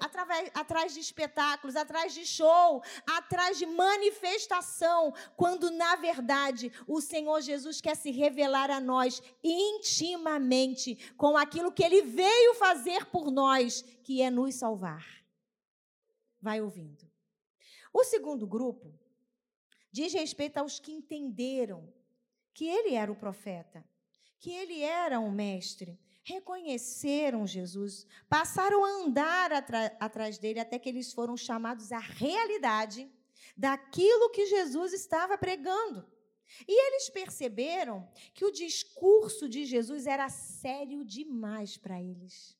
atrás 0.54 0.94
de 0.94 1.00
espetáculos, 1.00 1.76
atrás 1.76 2.14
de 2.14 2.24
show, 2.24 2.82
atrás 3.06 3.58
de 3.58 3.66
manifestação, 3.66 5.12
quando 5.36 5.70
na 5.70 5.94
verdade 5.96 6.72
o 6.88 7.02
Senhor 7.02 7.42
Jesus 7.42 7.82
quer 7.82 7.94
se 7.96 8.10
revelar 8.10 8.70
a 8.70 8.80
nós 8.80 9.22
intimamente 9.44 11.12
com 11.18 11.36
aquilo 11.36 11.70
que 11.70 11.84
ele 11.84 12.00
veio 12.00 12.54
fazer 12.54 13.04
por 13.06 13.30
nós, 13.30 13.82
que 14.02 14.22
é 14.22 14.30
nos 14.30 14.54
salvar. 14.54 15.06
Vai 16.40 16.62
ouvindo. 16.62 17.06
O 17.92 18.04
segundo 18.04 18.46
grupo 18.46 18.98
diz 19.92 20.14
respeito 20.14 20.56
aos 20.56 20.78
que 20.78 20.92
entenderam 20.92 21.99
que 22.60 22.68
ele 22.68 22.92
era 22.94 23.10
o 23.10 23.16
profeta, 23.16 23.82
que 24.38 24.50
ele 24.50 24.82
era 24.82 25.18
um 25.18 25.30
mestre. 25.30 25.98
Reconheceram 26.22 27.46
Jesus, 27.46 28.06
passaram 28.28 28.84
a 28.84 28.88
andar 29.02 29.50
atrás 29.98 30.36
dele 30.36 30.60
até 30.60 30.78
que 30.78 30.90
eles 30.90 31.10
foram 31.10 31.38
chamados 31.38 31.90
à 31.90 31.98
realidade 31.98 33.10
daquilo 33.56 34.28
que 34.28 34.44
Jesus 34.44 34.92
estava 34.92 35.38
pregando. 35.38 36.06
E 36.68 36.88
eles 36.88 37.08
perceberam 37.08 38.06
que 38.34 38.44
o 38.44 38.52
discurso 38.52 39.48
de 39.48 39.64
Jesus 39.64 40.06
era 40.06 40.28
sério 40.28 41.02
demais 41.02 41.78
para 41.78 41.98
eles. 41.98 42.58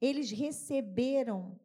Eles 0.00 0.30
receberam, 0.30 1.58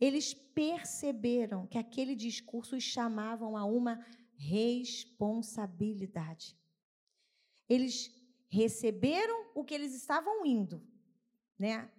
eles 0.00 0.32
perceberam 0.32 1.66
que 1.66 1.78
aquele 1.78 2.14
discurso 2.14 2.76
os 2.76 2.84
chamavam 2.84 3.56
a 3.56 3.64
uma 3.64 3.98
responsabilidade. 4.36 6.56
Eles 7.68 8.10
receberam 8.48 9.50
o 9.54 9.62
que 9.64 9.74
eles 9.74 9.94
estavam 9.94 10.46
indo, 10.46 10.82
né? 11.58 11.90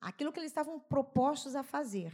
Aquilo 0.00 0.32
que 0.32 0.40
eles 0.40 0.50
estavam 0.50 0.80
propostos 0.80 1.54
a 1.54 1.62
fazer: 1.62 2.12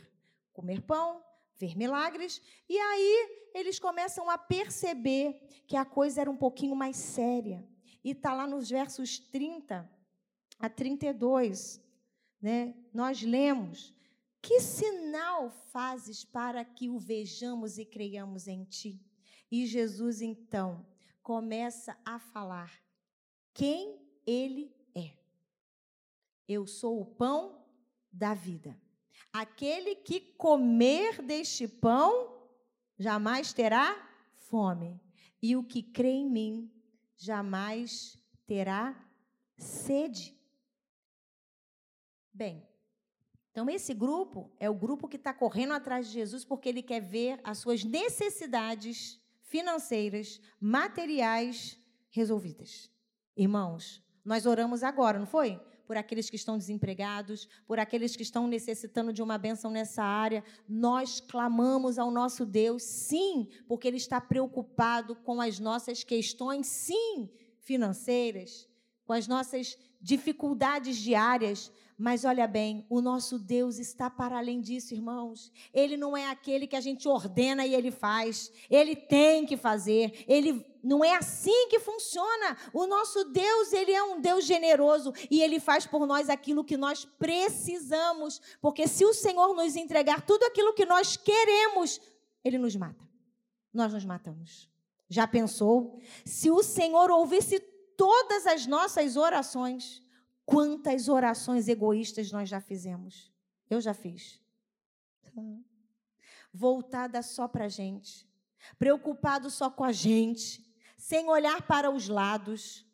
comer 0.52 0.82
pão, 0.82 1.24
ver 1.56 1.76
milagres, 1.76 2.42
e 2.68 2.78
aí 2.78 3.42
eles 3.54 3.78
começam 3.78 4.28
a 4.30 4.38
perceber 4.38 5.40
que 5.66 5.76
a 5.76 5.84
coisa 5.84 6.20
era 6.20 6.30
um 6.30 6.36
pouquinho 6.36 6.74
mais 6.74 6.96
séria. 6.96 7.66
E 8.02 8.10
está 8.10 8.34
lá 8.34 8.46
nos 8.46 8.68
versos 8.68 9.18
30 9.18 9.88
a 10.58 10.68
32, 10.68 11.80
né? 12.40 12.74
Nós 12.92 13.22
lemos: 13.22 13.94
Que 14.40 14.60
sinal 14.60 15.50
fazes 15.70 16.24
para 16.24 16.64
que 16.64 16.88
o 16.88 16.98
vejamos 16.98 17.78
e 17.78 17.84
creiamos 17.84 18.48
em 18.48 18.64
ti? 18.64 19.00
E 19.52 19.66
Jesus 19.66 20.22
então 20.22 20.82
começa 21.22 21.94
a 22.06 22.18
falar 22.18 22.72
quem 23.52 24.00
ele 24.26 24.74
é. 24.94 25.12
Eu 26.48 26.66
sou 26.66 27.02
o 27.02 27.04
pão 27.04 27.62
da 28.10 28.32
vida. 28.32 28.74
Aquele 29.30 29.94
que 29.94 30.20
comer 30.20 31.20
deste 31.20 31.68
pão 31.68 32.48
jamais 32.98 33.52
terá 33.52 33.94
fome, 34.36 34.98
e 35.42 35.54
o 35.54 35.62
que 35.62 35.82
crê 35.82 36.12
em 36.12 36.30
mim 36.30 36.72
jamais 37.18 38.18
terá 38.46 38.98
sede. 39.58 40.34
Bem, 42.32 42.66
então 43.50 43.68
esse 43.68 43.92
grupo 43.92 44.50
é 44.58 44.70
o 44.70 44.74
grupo 44.74 45.06
que 45.06 45.16
está 45.16 45.34
correndo 45.34 45.74
atrás 45.74 46.06
de 46.06 46.14
Jesus 46.14 46.42
porque 46.42 46.70
ele 46.70 46.82
quer 46.82 47.00
ver 47.00 47.38
as 47.44 47.58
suas 47.58 47.84
necessidades 47.84 49.21
financeiras, 49.52 50.40
materiais 50.58 51.78
resolvidas. 52.08 52.90
Irmãos, 53.36 54.02
nós 54.24 54.46
oramos 54.46 54.82
agora, 54.82 55.18
não 55.18 55.26
foi? 55.26 55.60
Por 55.86 55.94
aqueles 55.94 56.30
que 56.30 56.36
estão 56.36 56.56
desempregados, 56.56 57.46
por 57.66 57.78
aqueles 57.78 58.16
que 58.16 58.22
estão 58.22 58.48
necessitando 58.48 59.12
de 59.12 59.22
uma 59.22 59.36
bênção 59.36 59.70
nessa 59.70 60.02
área. 60.02 60.42
Nós 60.66 61.20
clamamos 61.20 61.98
ao 61.98 62.10
nosso 62.10 62.46
Deus, 62.46 62.82
sim, 62.82 63.46
porque 63.68 63.86
Ele 63.86 63.98
está 63.98 64.22
preocupado 64.22 65.14
com 65.16 65.38
as 65.38 65.58
nossas 65.58 66.02
questões, 66.02 66.66
sim, 66.66 67.28
financeiras, 67.60 68.66
com 69.04 69.12
as 69.12 69.28
nossas 69.28 69.76
dificuldades 70.00 70.96
diárias, 70.96 71.70
mas 72.02 72.24
olha 72.24 72.48
bem, 72.48 72.84
o 72.90 73.00
nosso 73.00 73.38
Deus 73.38 73.78
está 73.78 74.10
para 74.10 74.36
além 74.36 74.60
disso, 74.60 74.92
irmãos. 74.92 75.52
Ele 75.72 75.96
não 75.96 76.16
é 76.16 76.28
aquele 76.28 76.66
que 76.66 76.74
a 76.74 76.80
gente 76.80 77.06
ordena 77.06 77.64
e 77.64 77.76
ele 77.76 77.92
faz. 77.92 78.52
Ele 78.68 78.96
tem 78.96 79.46
que 79.46 79.56
fazer. 79.56 80.24
Ele 80.26 80.66
não 80.82 81.04
é 81.04 81.14
assim 81.14 81.68
que 81.68 81.78
funciona. 81.78 82.56
O 82.72 82.88
nosso 82.88 83.26
Deus, 83.26 83.72
ele 83.72 83.92
é 83.92 84.02
um 84.02 84.20
Deus 84.20 84.44
generoso 84.44 85.12
e 85.30 85.40
ele 85.40 85.60
faz 85.60 85.86
por 85.86 86.04
nós 86.04 86.28
aquilo 86.28 86.64
que 86.64 86.76
nós 86.76 87.04
precisamos, 87.04 88.40
porque 88.60 88.88
se 88.88 89.04
o 89.04 89.14
Senhor 89.14 89.54
nos 89.54 89.76
entregar 89.76 90.22
tudo 90.22 90.42
aquilo 90.42 90.74
que 90.74 90.84
nós 90.84 91.16
queremos, 91.16 92.00
ele 92.44 92.58
nos 92.58 92.74
mata. 92.74 93.08
Nós 93.72 93.92
nos 93.92 94.04
matamos. 94.04 94.68
Já 95.08 95.28
pensou? 95.28 96.00
Se 96.24 96.50
o 96.50 96.64
Senhor 96.64 97.12
ouvisse 97.12 97.60
todas 97.96 98.44
as 98.44 98.66
nossas 98.66 99.16
orações, 99.16 100.02
Quantas 100.44 101.08
orações 101.08 101.68
egoístas 101.68 102.30
nós 102.32 102.48
já 102.48 102.60
fizemos? 102.60 103.32
Eu 103.70 103.80
já 103.80 103.94
fiz. 103.94 104.40
Voltada 106.52 107.22
só 107.22 107.48
para 107.48 107.66
a 107.66 107.68
gente, 107.68 108.28
preocupado 108.78 109.48
só 109.48 109.70
com 109.70 109.84
a 109.84 109.92
gente, 109.92 110.62
sem 110.98 111.28
olhar 111.28 111.62
para 111.62 111.90
os 111.90 112.08
lados. 112.08 112.84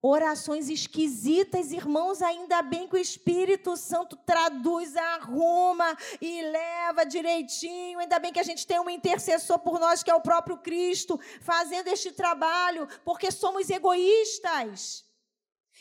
Orações 0.00 0.68
esquisitas, 0.68 1.72
irmãos, 1.72 2.22
ainda 2.22 2.62
bem 2.62 2.86
que 2.86 2.94
o 2.94 3.00
Espírito 3.00 3.76
Santo 3.76 4.14
traduz, 4.16 4.94
arruma 4.94 5.96
e 6.20 6.40
leva 6.42 7.04
direitinho. 7.04 7.98
Ainda 7.98 8.20
bem 8.20 8.32
que 8.32 8.38
a 8.38 8.44
gente 8.44 8.64
tem 8.64 8.78
um 8.78 8.88
intercessor 8.88 9.58
por 9.58 9.80
nós, 9.80 10.04
que 10.04 10.10
é 10.10 10.14
o 10.14 10.20
próprio 10.20 10.58
Cristo, 10.58 11.18
fazendo 11.40 11.88
este 11.88 12.12
trabalho, 12.12 12.86
porque 13.04 13.32
somos 13.32 13.68
egoístas. 13.70 15.07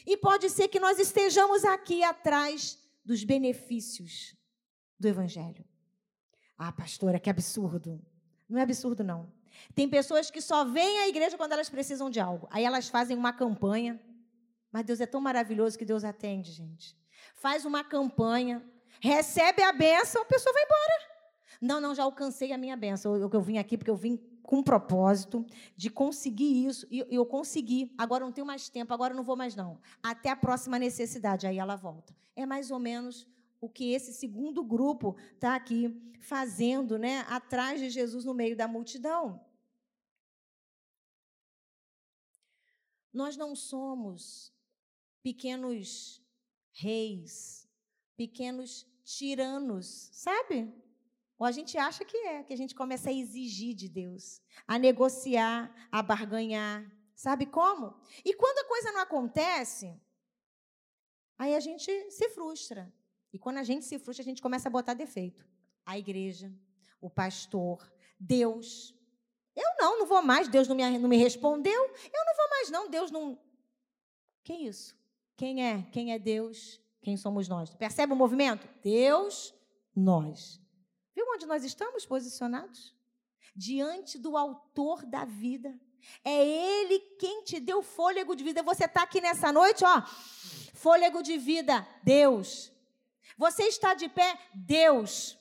E 0.08 0.15
pode 0.15 0.50
ser 0.50 0.70
que 0.70 0.80
nós 0.80 0.98
estejamos 1.00 1.65
aqui 1.65 2.02
atrás 2.02 2.80
dos 3.04 3.26
benefícios 3.26 4.34
do 4.98 5.06
Evangelho. 5.06 5.65
Ah, 6.58 6.72
pastora, 6.72 7.20
que 7.20 7.30
absurdo. 7.30 8.02
Não 8.48 8.58
é 8.58 8.62
absurdo, 8.62 9.04
não. 9.04 9.30
Tem 9.76 9.89
pessoas 9.89 10.32
que 10.32 10.39
só 10.39 10.63
vêm 10.63 11.00
à 11.00 11.10
igreja 11.10 11.38
quando 11.38 11.52
elas 11.52 11.70
precisam 11.70 12.10
de 12.10 12.22
algo. 12.22 12.48
Aí 12.52 12.63
elas 12.63 12.88
fazem 12.88 13.17
uma 13.17 13.34
campanha. 13.34 14.00
Mas 14.72 14.86
Deus 14.86 15.02
é 15.02 15.06
tão 15.06 15.20
maravilhoso 15.20 15.78
que 15.78 15.84
Deus 15.84 16.06
atende, 16.06 16.54
gente. 16.54 16.98
Faz 17.36 17.65
uma 17.65 17.84
campanha, 17.84 18.63
recebe 19.02 19.62
a 19.62 19.74
benção, 19.74 20.22
a 20.22 20.26
pessoa 20.26 20.54
vai 20.54 20.63
embora. 20.63 21.17
Não, 21.62 21.82
não, 21.82 21.93
já 21.93 22.04
alcancei 22.04 22.54
a 22.54 22.58
minha 22.58 22.78
benção. 22.78 23.13
Eu, 23.13 23.30
eu 23.30 23.41
vim 23.41 23.58
aqui 23.58 23.78
porque 23.78 23.91
eu 23.91 23.98
vim 23.98 24.15
com 24.47 24.60
um 24.60 24.63
propósito 24.63 25.45
de 25.75 25.89
conseguir 25.89 26.65
isso. 26.65 26.88
E 26.89 27.05
eu 27.10 27.25
consegui. 27.25 27.93
Agora 27.97 28.23
não 28.23 28.31
tenho 28.31 28.47
mais 28.47 28.69
tempo, 28.69 28.93
agora 28.93 29.13
não 29.13 29.23
vou 29.23 29.36
mais, 29.36 29.55
não. 29.55 29.79
Até 30.01 30.29
a 30.29 30.38
próxima 30.38 30.79
necessidade. 30.79 31.45
Aí 31.45 31.60
ela 31.60 31.75
volta. 31.75 32.15
É 32.33 32.45
mais 32.45 32.71
ou 32.71 32.79
menos 32.79 33.27
o 33.60 33.67
que 33.69 33.91
esse 33.91 34.13
segundo 34.13 34.63
grupo 34.63 35.17
está 35.33 35.53
aqui 35.53 35.93
fazendo, 36.21 36.97
né? 36.97 37.25
Atrás 37.27 37.81
de 37.81 37.89
Jesus 37.89 38.23
no 38.23 38.33
meio 38.33 38.55
da 38.55 38.69
multidão. 38.69 39.45
Nós 43.12 43.36
não 43.36 43.53
somos 43.53 44.53
pequenos 45.21 46.23
reis, 46.71 47.67
pequenos 48.15 48.88
tiranos, 49.03 50.10
sabe? 50.13 50.71
Ou 51.39 51.45
a 51.45 51.52
gente 51.52 51.78
acha 51.78 52.04
que 52.04 52.17
é, 52.17 52.43
que 52.43 52.54
a 52.54 52.58
gente 52.58 52.73
começa 52.73 53.10
a 53.10 53.13
exigir 53.13 53.76
de 53.76 53.88
Deus, 53.88 54.41
a 54.67 54.80
negociar, 54.80 55.71
a 55.91 56.02
barganhar. 56.02 56.91
Sabe 57.15 57.45
como? 57.45 57.95
E 58.26 58.34
quando 58.34 58.60
a 58.60 58.67
coisa 58.67 58.91
não 58.91 59.02
acontece, 59.02 59.95
aí 61.38 61.56
a 61.56 61.60
gente 61.60 62.12
se 62.12 62.30
frustra. 62.30 62.91
E 63.32 63.38
quando 63.38 63.58
a 63.58 63.63
gente 63.63 63.86
se 63.86 64.00
frustra, 64.00 64.23
a 64.23 64.26
gente 64.26 64.41
começa 64.41 64.67
a 64.67 64.71
botar 64.71 64.93
defeito. 64.93 65.47
A 65.86 65.97
igreja, 65.97 66.52
o 67.00 67.10
pastor, 67.10 67.91
Deus. 68.19 68.95
Eu 69.56 69.69
não, 69.80 70.00
não 70.00 70.06
vou 70.08 70.21
mais, 70.21 70.47
Deus 70.47 70.67
não 70.67 70.76
me, 70.76 70.97
não 70.97 71.10
me 71.10 71.17
respondeu. 71.17 71.82
Eu 71.82 72.26
não 72.26 72.36
vou 72.36 72.50
mais, 72.50 72.69
não, 72.71 72.89
Deus 72.89 73.12
não. 73.12 73.39
Que 74.43 74.54
isso? 74.54 74.95
Quem 75.36 75.63
é? 75.63 75.84
Quem 75.91 76.13
é 76.13 76.19
Deus? 76.19 76.82
Quem 77.02 77.15
somos 77.15 77.47
nós? 77.47 77.76
Percebe 77.76 78.13
o 78.13 78.15
movimento? 78.15 78.67
Deus, 78.82 79.54
nós. 79.95 80.60
Viu 81.17 81.25
onde 81.34 81.47
nós 81.47 81.63
estamos 81.63 82.06
posicionados? 82.06 82.93
Diante 83.56 84.19
do 84.19 84.38
autor 84.38 85.03
da 85.03 85.25
vida. 85.25 85.75
É 86.23 86.45
Ele 86.45 86.99
quem 87.17 87.43
te 87.43 87.60
deu 87.60 87.82
fôlego 87.82 88.36
de 88.36 88.43
vida. 88.43 88.62
Você 88.62 88.86
está 88.86 89.01
aqui 89.01 89.19
nessa 89.19 89.51
noite, 89.51 89.84
ó, 89.84 90.03
Fôlego 90.75 91.23
de 91.23 91.36
vida, 91.39 91.88
Deus. 92.03 92.71
Você 93.36 93.63
está 93.63 93.95
de 93.95 94.08
pé, 94.08 94.39
Deus. 94.53 95.36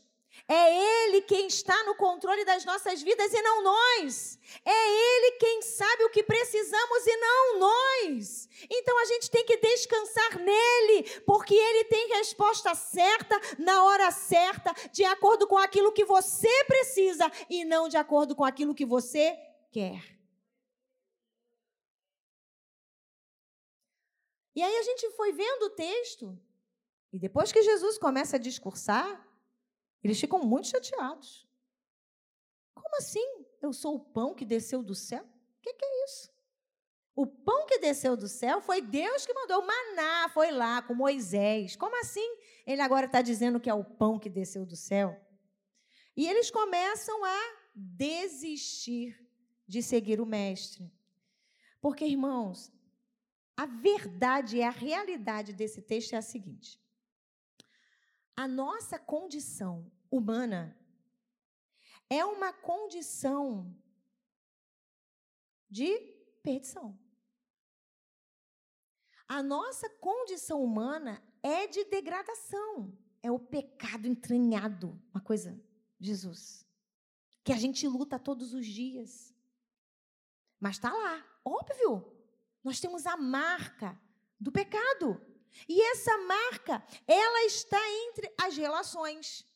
É 0.48 1.06
Ele 1.08 1.22
quem 1.22 1.48
está 1.48 1.82
no 1.82 1.96
controle 1.96 2.44
das 2.44 2.64
nossas 2.64 3.02
vidas 3.02 3.32
e 3.32 3.42
não 3.42 3.64
nós. 3.64 4.38
É 4.64 4.70
Ele 4.70 5.32
quem 5.38 5.60
sabe 5.60 6.04
o 6.04 6.10
que 6.10 6.22
precisamos 6.22 7.06
e 7.06 7.16
não 7.16 7.58
nós. 7.58 8.48
Então 8.70 8.96
a 9.00 9.04
gente 9.06 9.28
tem 9.28 9.44
que 9.44 9.56
descansar 9.56 10.38
nele, 10.38 11.20
porque 11.26 11.54
Ele 11.54 11.84
tem 11.86 12.08
resposta 12.10 12.74
certa, 12.76 13.40
na 13.58 13.82
hora 13.84 14.12
certa, 14.12 14.72
de 14.92 15.04
acordo 15.04 15.48
com 15.48 15.58
aquilo 15.58 15.92
que 15.92 16.04
você 16.04 16.64
precisa 16.64 17.30
e 17.50 17.64
não 17.64 17.88
de 17.88 17.96
acordo 17.96 18.36
com 18.36 18.44
aquilo 18.44 18.74
que 18.74 18.86
você 18.86 19.36
quer. 19.72 20.16
E 24.54 24.62
aí 24.62 24.76
a 24.76 24.82
gente 24.82 25.10
foi 25.10 25.32
vendo 25.32 25.64
o 25.64 25.70
texto, 25.70 26.38
e 27.12 27.18
depois 27.18 27.52
que 27.52 27.62
Jesus 27.62 27.98
começa 27.98 28.36
a 28.36 28.38
discursar, 28.38 29.25
eles 30.02 30.20
ficam 30.20 30.42
muito 30.44 30.68
chateados. 30.68 31.48
Como 32.74 32.96
assim? 32.96 33.44
Eu 33.60 33.72
sou 33.72 33.96
o 33.96 34.00
pão 34.00 34.34
que 34.34 34.44
desceu 34.44 34.82
do 34.82 34.94
céu? 34.94 35.24
O 35.24 35.62
que, 35.62 35.72
que 35.72 35.84
é 35.84 36.04
isso? 36.04 36.30
O 37.14 37.26
pão 37.26 37.64
que 37.66 37.78
desceu 37.78 38.14
do 38.16 38.28
céu 38.28 38.60
foi 38.60 38.82
Deus 38.82 39.24
que 39.24 39.32
mandou. 39.32 39.60
O 39.60 39.66
maná 39.66 40.28
foi 40.28 40.50
lá 40.50 40.82
com 40.82 40.94
Moisés. 40.94 41.74
Como 41.74 41.98
assim? 41.98 42.36
Ele 42.66 42.82
agora 42.82 43.06
está 43.06 43.22
dizendo 43.22 43.58
que 43.58 43.70
é 43.70 43.74
o 43.74 43.82
pão 43.82 44.18
que 44.18 44.28
desceu 44.28 44.66
do 44.66 44.76
céu. 44.76 45.18
E 46.14 46.28
eles 46.28 46.50
começam 46.50 47.24
a 47.24 47.56
desistir 47.74 49.18
de 49.66 49.82
seguir 49.82 50.20
o 50.20 50.26
Mestre. 50.26 50.92
Porque, 51.80 52.04
irmãos, 52.04 52.70
a 53.56 53.64
verdade 53.64 54.58
e 54.58 54.62
a 54.62 54.70
realidade 54.70 55.54
desse 55.54 55.80
texto 55.80 56.12
é 56.12 56.16
a 56.18 56.22
seguinte: 56.22 56.78
a 58.36 58.46
nossa 58.46 58.98
condição 58.98 59.90
humana 60.10 60.76
é 62.10 62.24
uma 62.24 62.52
condição 62.52 63.74
de 65.68 65.98
perdição. 66.42 66.98
A 69.26 69.42
nossa 69.42 69.88
condição 69.88 70.62
humana 70.62 71.20
é 71.42 71.66
de 71.66 71.84
degradação, 71.84 72.96
é 73.22 73.30
o 73.30 73.38
pecado 73.38 74.06
entranhado, 74.06 75.00
uma 75.12 75.20
coisa, 75.20 75.60
Jesus, 75.98 76.64
que 77.42 77.52
a 77.52 77.56
gente 77.56 77.88
luta 77.88 78.18
todos 78.18 78.54
os 78.54 78.66
dias. 78.66 79.34
Mas 80.60 80.76
está 80.76 80.92
lá, 80.92 81.24
óbvio. 81.44 82.12
Nós 82.62 82.80
temos 82.80 83.06
a 83.06 83.16
marca 83.16 84.00
do 84.38 84.52
pecado. 84.52 85.20
E 85.68 85.80
essa 85.92 86.16
marca, 86.18 86.84
ela 87.06 87.44
está 87.44 87.80
entre 88.04 88.32
as 88.40 88.56
relações. 88.56 89.46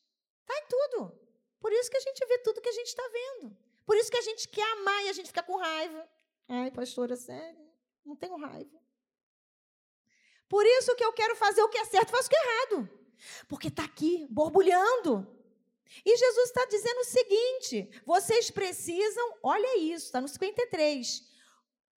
Está 0.41 0.59
em 0.59 0.67
tudo. 0.69 1.19
Por 1.61 1.73
isso 1.73 1.91
que 1.91 1.97
a 1.97 2.01
gente 2.01 2.27
vê 2.27 2.39
tudo 2.39 2.61
que 2.61 2.69
a 2.69 2.73
gente 2.73 2.89
está 2.89 3.03
vendo. 3.09 3.57
Por 3.85 3.97
isso 3.97 4.11
que 4.11 4.17
a 4.17 4.23
gente 4.23 4.49
quer 4.49 4.71
amar 4.73 5.05
e 5.05 5.09
a 5.09 5.13
gente 5.13 5.27
fica 5.27 5.43
com 5.43 5.57
raiva. 5.57 6.09
Ai, 6.49 6.71
pastora, 6.71 7.17
sério, 7.17 7.71
não 8.05 8.17
tenho 8.17 8.37
raiva. 8.37 8.81
Por 10.49 10.67
isso 10.67 10.97
que 10.97 11.05
eu 11.05 11.13
quero 11.13 11.37
fazer 11.37 11.63
o 11.63 11.69
que 11.69 11.79
é 11.79 11.85
certo, 11.85 12.11
faço 12.11 12.27
o 12.27 12.31
que 12.31 12.37
é 12.37 12.41
errado. 12.41 12.91
Porque 13.49 13.69
está 13.69 13.85
aqui, 13.85 14.27
borbulhando. 14.31 15.27
E 16.05 16.17
Jesus 16.17 16.49
está 16.49 16.65
dizendo 16.67 16.99
o 17.01 17.05
seguinte: 17.05 18.03
vocês 18.05 18.51
precisam, 18.51 19.39
olha 19.43 19.79
isso, 19.79 20.07
está 20.07 20.21
no 20.21 20.29
53 20.29 21.31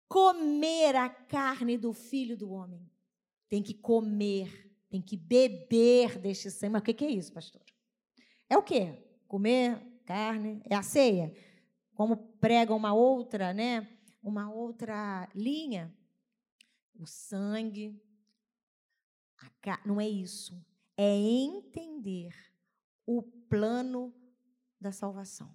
comer 0.09 0.97
a 0.97 1.09
carne 1.09 1.79
do 1.79 1.93
filho 1.93 2.37
do 2.37 2.51
homem. 2.51 2.90
Tem 3.51 3.63
que 3.63 3.75
comer, 3.75 4.73
tem 4.89 5.03
que 5.03 5.17
beber 5.17 6.19
deste 6.19 6.51
sangue. 6.51 6.73
Mas 6.73 6.81
o 6.81 6.85
que 6.85 7.05
é 7.05 7.11
isso, 7.11 7.33
pastor? 7.33 7.61
É 8.49 8.57
o 8.57 8.63
quê? 8.63 9.05
Comer 9.29 9.79
carne? 10.07 10.63
É 10.65 10.75
a 10.75 10.83
ceia? 10.83 11.35
Como 11.93 12.17
prega 12.17 12.75
uma 12.75 12.95
outra, 12.95 13.53
né? 13.53 13.87
Uma 14.23 14.51
outra 14.51 15.29
linha. 15.35 15.95
O 16.99 17.07
sangue. 17.07 18.01
Não 19.85 20.01
é 20.01 20.09
isso. 20.09 20.65
É 20.97 21.17
entender 21.17 22.33
o 23.05 23.23
plano 23.23 24.15
da 24.81 24.93
salvação. 24.93 25.53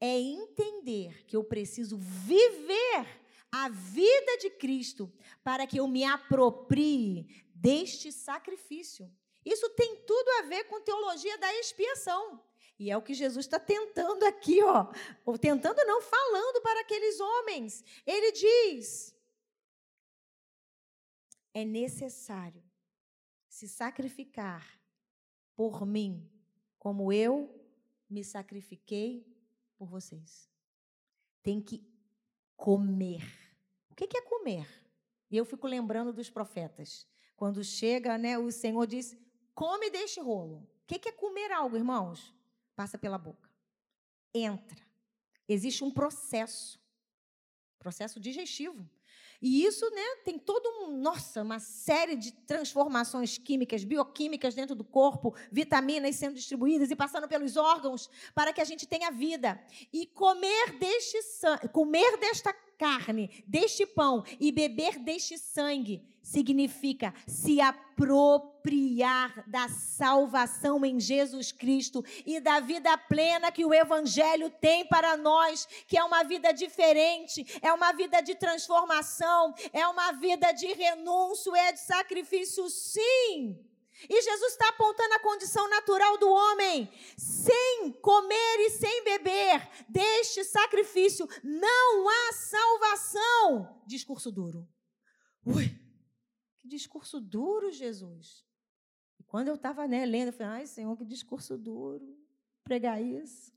É 0.00 0.18
entender 0.18 1.26
que 1.26 1.36
eu 1.36 1.44
preciso 1.44 1.98
viver 1.98 3.19
a 3.52 3.68
vida 3.68 4.38
de 4.38 4.50
Cristo 4.50 5.12
para 5.42 5.66
que 5.66 5.78
eu 5.78 5.88
me 5.88 6.04
aproprie 6.04 7.44
deste 7.54 8.12
sacrifício. 8.12 9.10
Isso 9.44 9.68
tem 9.70 9.96
tudo 10.06 10.28
a 10.38 10.42
ver 10.42 10.64
com 10.64 10.80
teologia 10.80 11.36
da 11.38 11.52
expiação. 11.54 12.42
E 12.78 12.90
é 12.90 12.96
o 12.96 13.02
que 13.02 13.12
Jesus 13.12 13.44
está 13.44 13.58
tentando 13.58 14.24
aqui, 14.24 14.62
ó. 14.62 14.90
Ou 15.24 15.36
tentando 15.36 15.84
não, 15.84 16.00
falando 16.00 16.62
para 16.62 16.80
aqueles 16.80 17.20
homens. 17.20 17.84
Ele 18.06 18.32
diz: 18.32 19.14
é 21.52 21.64
necessário 21.64 22.62
se 23.48 23.68
sacrificar 23.68 24.80
por 25.54 25.84
mim, 25.84 26.30
como 26.78 27.12
eu 27.12 27.54
me 28.08 28.24
sacrifiquei 28.24 29.26
por 29.76 29.88
vocês. 29.88 30.48
Tem 31.42 31.60
que 31.60 31.84
comer 32.56 33.39
que 34.06 34.18
é 34.18 34.22
comer? 34.22 34.66
E 35.30 35.36
eu 35.36 35.44
fico 35.44 35.66
lembrando 35.66 36.12
dos 36.12 36.28
profetas. 36.28 37.06
Quando 37.36 37.62
chega, 37.64 38.18
né, 38.18 38.38
o 38.38 38.50
Senhor 38.50 38.86
diz: 38.86 39.16
come 39.54 39.90
deste 39.90 40.20
rolo. 40.20 40.68
O 40.82 40.86
que 40.86 41.08
é 41.08 41.12
comer 41.12 41.52
algo, 41.52 41.76
irmãos? 41.76 42.34
Passa 42.74 42.98
pela 42.98 43.16
boca. 43.16 43.48
Entra. 44.34 44.80
Existe 45.48 45.84
um 45.84 45.90
processo, 45.90 46.80
processo 47.78 48.18
digestivo. 48.18 48.88
E 49.42 49.64
isso, 49.64 49.88
né, 49.90 50.16
tem 50.24 50.38
todo 50.38 50.66
um, 50.84 51.00
nossa, 51.00 51.42
uma 51.42 51.58
série 51.58 52.14
de 52.14 52.30
transformações 52.30 53.38
químicas, 53.38 53.84
bioquímicas 53.84 54.54
dentro 54.54 54.74
do 54.74 54.84
corpo, 54.84 55.34
vitaminas 55.50 56.16
sendo 56.16 56.34
distribuídas 56.34 56.90
e 56.90 56.96
passando 56.96 57.26
pelos 57.26 57.56
órgãos 57.56 58.10
para 58.34 58.52
que 58.52 58.60
a 58.60 58.64
gente 58.64 58.86
tenha 58.86 59.10
vida. 59.10 59.58
E 59.92 60.06
comer 60.06 60.78
deste 60.78 61.18
comer 61.72 62.18
desta 62.18 62.52
carne, 62.80 63.44
deste 63.46 63.84
pão 63.84 64.24
e 64.40 64.50
beber 64.50 64.98
deste 64.98 65.36
sangue 65.36 66.02
significa 66.22 67.12
se 67.26 67.60
apropriar 67.60 69.44
da 69.46 69.68
salvação 69.68 70.82
em 70.82 70.98
Jesus 70.98 71.52
Cristo 71.52 72.02
e 72.24 72.40
da 72.40 72.58
vida 72.58 72.96
plena 72.96 73.52
que 73.52 73.66
o 73.66 73.74
Evangelho 73.74 74.48
tem 74.48 74.86
para 74.86 75.14
nós, 75.18 75.68
que 75.86 75.98
é 75.98 76.02
uma 76.02 76.22
vida 76.22 76.52
diferente, 76.52 77.44
é 77.60 77.70
uma 77.70 77.92
vida 77.92 78.22
de 78.22 78.34
transformação, 78.34 79.54
é 79.74 79.86
uma 79.86 80.12
vida 80.12 80.50
de 80.52 80.72
renúncio, 80.72 81.54
é 81.54 81.72
de 81.72 81.80
sacrifício, 81.80 82.66
sim. 82.70 83.58
E 84.08 84.22
Jesus 84.22 84.52
está 84.52 84.68
apontando 84.68 85.14
a 85.14 85.20
condição 85.20 85.68
natural 85.68 86.16
do 86.16 86.30
homem. 86.30 86.90
Sem 87.16 87.92
comer 88.00 88.60
e 88.60 88.70
sem 88.70 89.04
beber 89.04 89.68
deste 89.90 90.44
sacrifício, 90.44 91.28
não 91.42 92.08
há 92.08 92.32
salvação. 92.32 93.82
Discurso 93.86 94.30
duro. 94.30 94.68
Ui, 95.44 95.68
que 96.58 96.68
discurso 96.68 97.20
duro, 97.20 97.72
Jesus. 97.72 98.44
E 99.18 99.24
quando 99.24 99.48
eu 99.48 99.56
estava 99.56 99.88
né, 99.88 100.06
lendo, 100.06 100.28
eu 100.28 100.32
falei, 100.32 100.52
ai, 100.60 100.66
Senhor, 100.66 100.96
que 100.96 101.04
discurso 101.04 101.58
duro. 101.58 102.16
Pregar 102.62 103.02
isso. 103.02 103.52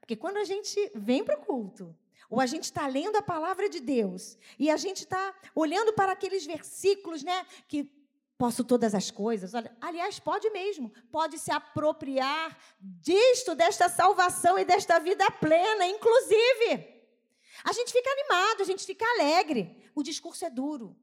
Porque 0.00 0.16
quando 0.16 0.38
a 0.38 0.44
gente 0.44 0.90
vem 0.94 1.22
para 1.22 1.38
o 1.38 1.44
culto, 1.44 1.94
ou 2.30 2.40
a 2.40 2.46
gente 2.46 2.64
está 2.64 2.86
lendo 2.86 3.16
a 3.16 3.22
palavra 3.22 3.68
de 3.68 3.80
Deus 3.80 4.38
e 4.58 4.70
a 4.70 4.76
gente 4.76 4.98
está 4.98 5.34
olhando 5.54 5.92
para 5.92 6.12
aqueles 6.12 6.46
versículos, 6.46 7.22
né, 7.22 7.44
que 7.66 7.84
Posso 8.38 8.62
todas 8.62 8.94
as 8.94 9.10
coisas. 9.10 9.52
Olha, 9.52 9.76
aliás, 9.80 10.20
pode 10.20 10.48
mesmo. 10.50 10.92
Pode 11.10 11.40
se 11.40 11.50
apropriar 11.50 12.56
disto, 12.80 13.56
desta 13.56 13.88
salvação 13.88 14.56
e 14.56 14.64
desta 14.64 15.00
vida 15.00 15.28
plena, 15.32 15.84
inclusive. 15.88 16.98
A 17.64 17.72
gente 17.72 17.92
fica 17.92 18.08
animado, 18.08 18.62
a 18.62 18.64
gente 18.64 18.86
fica 18.86 19.04
alegre. 19.04 19.90
O 19.92 20.04
discurso 20.04 20.44
é 20.44 20.50
duro, 20.50 20.96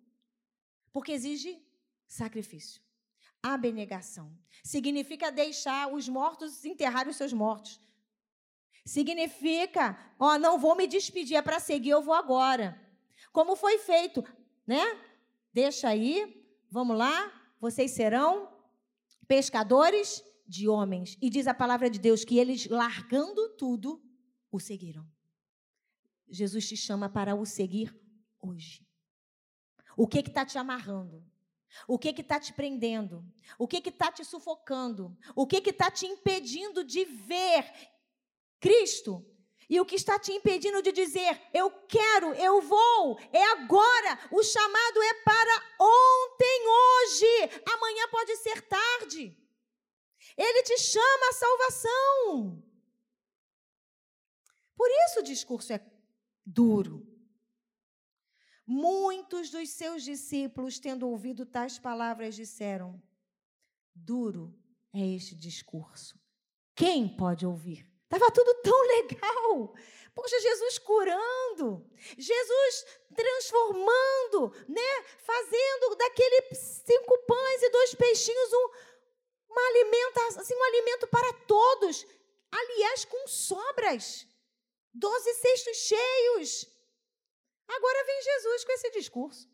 porque 0.93 1.11
exige 1.11 1.61
sacrifício. 2.07 2.81
Abnegação. 3.43 4.31
Significa 4.63 5.29
deixar 5.29 5.93
os 5.93 6.07
mortos 6.07 6.63
enterrar 6.63 7.05
os 7.07 7.17
seus 7.17 7.33
mortos. 7.33 7.81
Significa, 8.85 9.99
ó, 10.17 10.37
não 10.37 10.57
vou 10.57 10.73
me 10.73 10.87
despedir, 10.87 11.35
é 11.35 11.41
para 11.41 11.59
seguir, 11.59 11.89
eu 11.89 12.01
vou 12.01 12.13
agora. 12.13 12.81
Como 13.33 13.57
foi 13.57 13.77
feito, 13.77 14.23
né? 14.65 15.01
Deixa 15.51 15.89
aí, 15.89 16.34
Vamos 16.69 16.97
lá? 16.97 17.31
Vocês 17.59 17.91
serão 17.91 18.51
pescadores 19.27 20.23
de 20.47 20.67
homens. 20.67 21.17
E 21.21 21.29
diz 21.29 21.47
a 21.47 21.53
palavra 21.53 21.89
de 21.89 21.99
Deus 21.99 22.23
que 22.23 22.37
eles, 22.37 22.67
largando 22.67 23.49
tudo, 23.55 24.01
o 24.51 24.59
seguiram. 24.59 25.07
Jesus 26.27 26.67
te 26.67 26.77
chama 26.77 27.09
para 27.09 27.35
o 27.35 27.45
seguir 27.45 27.95
hoje. 28.41 28.85
O 29.97 30.07
que 30.07 30.19
está 30.19 30.45
te 30.45 30.57
amarrando? 30.57 31.23
O 31.87 31.99
que 31.99 32.09
está 32.09 32.39
te 32.39 32.53
prendendo? 32.53 33.25
O 33.57 33.67
que 33.67 33.77
está 33.77 34.11
te 34.11 34.23
sufocando? 34.23 35.17
O 35.35 35.45
que 35.45 35.57
está 35.57 35.91
te 35.91 36.05
impedindo 36.05 36.83
de 36.83 37.05
ver 37.05 37.65
Cristo? 38.59 39.25
E 39.69 39.79
o 39.79 39.85
que 39.85 39.95
está 39.95 40.19
te 40.19 40.31
impedindo 40.31 40.81
de 40.81 40.91
dizer, 40.91 41.41
eu 41.53 41.71
quero, 41.87 42.33
eu 42.35 42.61
vou, 42.61 43.19
é 43.31 43.43
agora, 43.53 44.19
o 44.31 44.43
chamado 44.43 45.01
é 45.01 45.13
para 45.23 45.63
ontem, 45.79 46.67
hoje, 46.67 47.61
amanhã 47.73 48.07
pode 48.09 48.35
ser 48.37 48.61
tarde. 48.61 49.35
Ele 50.37 50.63
te 50.63 50.77
chama 50.77 51.29
à 51.29 51.33
salvação. 51.33 52.63
Por 54.75 54.89
isso 55.07 55.19
o 55.19 55.23
discurso 55.23 55.73
é 55.73 55.79
duro. 56.45 57.07
Muitos 58.67 59.49
dos 59.49 59.69
seus 59.69 60.03
discípulos, 60.03 60.79
tendo 60.79 61.07
ouvido 61.07 61.45
tais 61.45 61.79
palavras, 61.79 62.35
disseram: 62.35 63.01
Duro 63.93 64.57
é 64.93 65.07
este 65.07 65.35
discurso. 65.35 66.19
Quem 66.75 67.07
pode 67.07 67.45
ouvir? 67.45 67.94
Estava 68.05 68.31
tudo 68.31 68.53
tão 68.61 68.79
legal. 68.95 69.75
Poxa, 70.13 70.39
Jesus 70.39 70.77
curando, 70.79 71.85
Jesus 72.17 72.85
transformando, 73.13 74.53
né? 74.69 75.03
Fazendo 75.17 75.95
daquele 75.97 76.55
cinco 76.55 77.17
pães 77.27 77.63
e 77.63 77.69
dois 77.69 77.95
peixinhos 77.95 78.53
um, 78.53 78.69
um 79.51 79.59
alimento, 79.59 80.39
assim, 80.39 80.55
um 80.55 80.63
alimento 80.63 81.07
para 81.07 81.33
todos. 81.45 82.05
Aliás, 82.49 83.03
com 83.03 83.27
sobras. 83.27 84.25
Doze 84.93 85.33
cestos 85.33 85.77
cheios. 85.77 86.65
Agora 87.67 88.05
vem 88.05 88.21
Jesus 88.21 88.63
com 88.63 88.71
esse 88.71 88.91
discurso. 88.91 89.49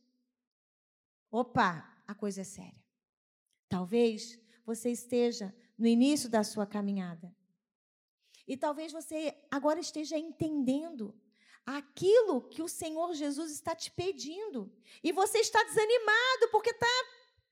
Opa, 1.31 1.91
a 2.05 2.13
coisa 2.13 2.41
é 2.41 2.43
séria. 2.43 2.79
Talvez 3.67 4.37
você 4.63 4.91
esteja 4.91 5.55
no 5.77 5.87
início 5.87 6.29
da 6.29 6.43
sua 6.43 6.67
caminhada. 6.67 7.33
E 8.51 8.57
talvez 8.57 8.91
você 8.91 9.33
agora 9.49 9.79
esteja 9.79 10.17
entendendo 10.17 11.15
aquilo 11.65 12.49
que 12.49 12.61
o 12.61 12.67
Senhor 12.67 13.13
Jesus 13.13 13.49
está 13.49 13.73
te 13.73 13.89
pedindo. 13.89 14.69
E 15.01 15.13
você 15.13 15.37
está 15.37 15.63
desanimado 15.63 16.49
porque 16.51 16.71
está 16.71 16.85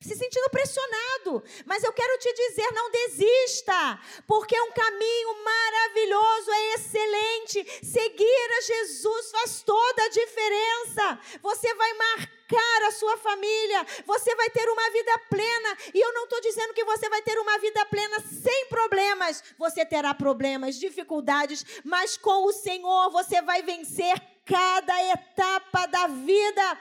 se 0.02 0.16
sentindo 0.16 0.50
pressionado. 0.50 1.44
Mas 1.66 1.84
eu 1.84 1.92
quero 1.92 2.18
te 2.20 2.34
dizer: 2.34 2.72
não 2.72 2.90
desista, 2.90 4.00
porque 4.26 4.56
é 4.56 4.64
um 4.64 4.72
caminho 4.72 5.44
maravilhoso, 5.44 6.52
é 6.52 6.74
excelente. 6.76 7.86
Seguir 7.86 8.50
a 8.58 8.62
Jesus 8.62 9.32
faz 9.32 9.62
toda 9.64 10.04
a 10.04 10.10
diferença. 10.10 11.20
Você 11.42 11.74
vai 11.74 11.94
marcar 11.94 12.84
a 12.88 12.92
sua 12.92 13.18
família, 13.18 13.86
você 14.06 14.34
vai 14.36 14.50
ter 14.50 14.70
uma 14.70 14.90
vida 14.90 15.18
plena. 15.30 15.78
E 15.94 16.00
eu 16.00 16.14
não 16.14 16.24
estou 16.24 16.42
dizendo 16.42 16.74
que 16.74 16.86
você 16.86 17.10
vai 17.10 17.22
ter 17.22 17.38
uma 17.38 17.58
vida 17.60 17.86
plena 17.86 18.20
sem 18.22 18.68
problemas. 18.68 19.44
Você 19.58 19.86
terá 19.86 20.14
problemas, 20.14 20.80
dificuldades, 20.80 21.66
mas 21.84 22.16
com 22.16 22.46
o 22.46 22.54
Senhor 22.54 23.10
você 23.12 23.42
vai 23.42 23.62
vencer 23.64 24.16
cada 24.46 25.04
etapa 25.12 25.86
da 25.86 26.08
vida, 26.08 26.80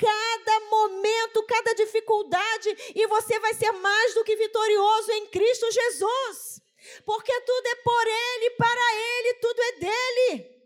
cada 0.00 0.60
momento, 0.70 1.44
cada 1.44 1.74
dificuldade, 1.74 2.70
e 2.94 3.06
você 3.06 3.38
vai 3.38 3.52
ser 3.52 3.70
mais 3.72 4.14
do 4.14 4.24
que 4.24 4.34
vitorioso 4.34 5.12
em 5.12 5.26
Cristo 5.26 5.70
Jesus. 5.70 6.62
Porque 7.04 7.38
tudo 7.42 7.66
é 7.66 7.74
por 7.76 8.06
Ele, 8.06 8.50
para 8.52 8.94
Ele, 8.94 9.34
tudo 9.34 9.60
é 9.60 9.72
dele. 9.72 10.60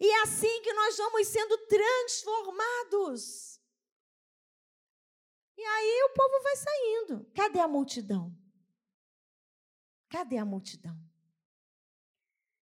E 0.00 0.08
é 0.08 0.22
assim 0.22 0.62
que 0.62 0.72
nós 0.72 0.96
vamos 0.96 1.26
sendo 1.26 1.58
transformados. 1.66 3.60
E 5.56 5.64
aí 5.64 6.02
o 6.04 6.14
povo 6.14 6.40
vai 6.40 6.56
saindo. 6.56 7.24
Cadê 7.34 7.58
a 7.58 7.66
multidão? 7.66 8.32
Cadê 10.08 10.36
a 10.36 10.44
multidão? 10.44 10.96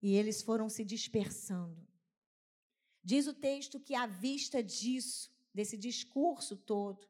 E 0.03 0.17
eles 0.17 0.43
foram 0.43 0.69
se 0.69 0.85
dispersando. 0.85 1.87
Diz 3.03 3.29
o 3.29 3.35
texto 3.35 3.79
que 3.79 3.95
à 3.95 4.07
vista 4.07 4.61
disso, 4.63 5.30
desse 5.53 5.77
discurso 5.77 6.57
todo, 6.57 7.09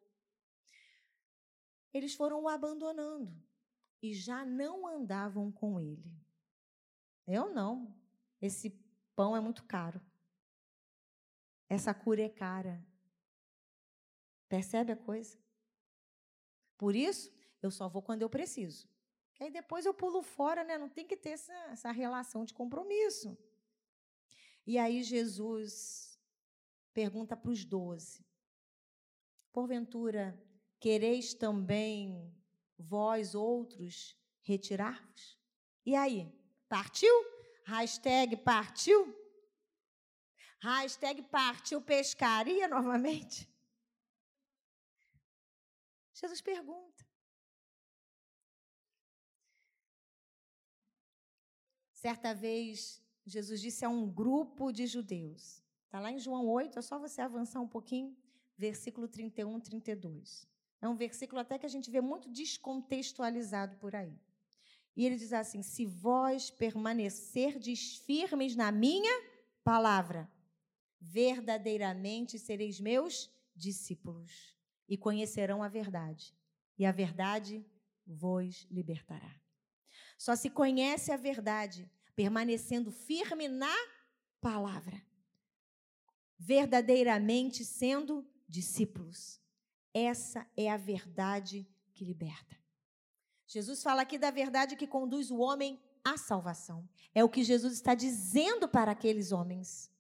eles 1.92 2.14
foram 2.14 2.42
o 2.42 2.48
abandonando 2.48 3.32
e 4.02 4.14
já 4.14 4.44
não 4.44 4.86
andavam 4.86 5.50
com 5.50 5.80
ele. 5.80 6.12
Eu 7.26 7.52
não. 7.52 7.94
Esse 8.40 8.70
pão 9.14 9.36
é 9.36 9.40
muito 9.40 9.64
caro. 9.64 10.00
Essa 11.68 11.92
cura 11.92 12.22
é 12.22 12.28
cara. 12.28 12.84
Percebe 14.48 14.92
a 14.92 14.96
coisa? 14.96 15.38
Por 16.76 16.96
isso, 16.96 17.32
eu 17.62 17.70
só 17.70 17.88
vou 17.88 18.02
quando 18.02 18.22
eu 18.22 18.30
preciso. 18.30 18.88
Que 19.34 19.44
aí 19.44 19.50
depois 19.50 19.86
eu 19.86 19.94
pulo 19.94 20.22
fora, 20.22 20.64
né? 20.64 20.76
Não 20.78 20.88
tem 20.88 21.06
que 21.06 21.16
ter 21.16 21.30
essa, 21.30 21.52
essa 21.70 21.90
relação 21.90 22.44
de 22.44 22.54
compromisso. 22.54 23.36
E 24.66 24.78
aí 24.78 25.02
Jesus 25.02 26.18
pergunta 26.92 27.36
para 27.36 27.50
os 27.50 27.64
doze: 27.64 28.24
Porventura, 29.52 30.40
quereis 30.78 31.34
também 31.34 32.32
vós 32.78 33.34
outros 33.34 34.16
retirar-vos? 34.42 35.38
E 35.84 35.94
aí? 35.94 36.32
Partiu? 36.68 37.12
Hashtag 37.66 38.36
partiu? 38.36 39.14
Hashtag 40.60 41.22
partiu 41.22 41.80
pescaria 41.82 42.68
novamente? 42.68 43.48
Jesus 46.14 46.40
pergunta. 46.40 47.06
Certa 51.92 52.34
vez, 52.34 53.02
Jesus 53.26 53.60
disse 53.60 53.84
a 53.84 53.88
um 53.88 54.10
grupo 54.10 54.72
de 54.72 54.86
judeus. 54.86 55.62
Está 55.84 56.00
lá 56.00 56.10
em 56.10 56.18
João 56.18 56.46
8, 56.48 56.78
é 56.78 56.82
só 56.82 56.98
você 56.98 57.20
avançar 57.20 57.60
um 57.60 57.68
pouquinho 57.68 58.16
versículo 58.60 59.08
31, 59.08 59.58
32. 59.58 60.46
É 60.82 60.88
um 60.88 60.94
versículo 60.94 61.40
até 61.40 61.58
que 61.58 61.64
a 61.64 61.68
gente 61.68 61.90
vê 61.90 62.00
muito 62.00 62.28
descontextualizado 62.28 63.76
por 63.76 63.96
aí. 63.96 64.14
E 64.94 65.06
ele 65.06 65.16
diz 65.16 65.32
assim: 65.32 65.62
Se 65.62 65.86
vós 65.86 66.50
permanecerdes 66.50 67.96
firmes 67.96 68.54
na 68.54 68.70
minha 68.70 69.12
palavra, 69.64 70.30
verdadeiramente 71.00 72.38
sereis 72.38 72.78
meus 72.78 73.30
discípulos 73.56 74.54
e 74.86 74.96
conhecerão 74.96 75.62
a 75.62 75.68
verdade, 75.68 76.36
e 76.78 76.84
a 76.84 76.92
verdade 76.92 77.64
vos 78.06 78.66
libertará. 78.70 79.40
Só 80.18 80.36
se 80.36 80.50
conhece 80.50 81.12
a 81.12 81.16
verdade 81.16 81.90
permanecendo 82.14 82.90
firme 82.90 83.48
na 83.48 83.74
palavra, 84.40 85.02
verdadeiramente 86.38 87.64
sendo 87.64 88.29
discípulos. 88.50 89.40
Essa 89.94 90.46
é 90.56 90.70
a 90.70 90.76
verdade 90.76 91.66
que 91.94 92.04
liberta. 92.04 92.56
Jesus 93.46 93.82
fala 93.82 94.02
aqui 94.02 94.18
da 94.18 94.30
verdade 94.30 94.76
que 94.76 94.86
conduz 94.86 95.30
o 95.30 95.38
homem 95.38 95.80
à 96.04 96.16
salvação. 96.16 96.88
É 97.14 97.24
o 97.24 97.28
que 97.28 97.42
Jesus 97.42 97.74
está 97.74 97.94
dizendo 97.94 98.68
para 98.68 98.92
aqueles 98.92 99.32
homens. 99.32 99.90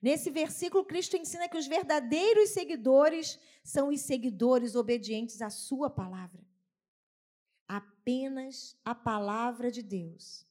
Nesse 0.00 0.30
versículo, 0.30 0.84
Cristo 0.84 1.16
ensina 1.16 1.48
que 1.48 1.58
os 1.58 1.66
verdadeiros 1.66 2.50
seguidores 2.50 3.38
são 3.64 3.88
os 3.88 4.00
seguidores 4.00 4.74
obedientes 4.74 5.42
à 5.42 5.50
Sua 5.50 5.90
palavra. 5.90 6.46
Apenas 7.66 8.76
a 8.84 8.94
palavra 8.94 9.70
de 9.70 9.82
Deus, 9.82 10.46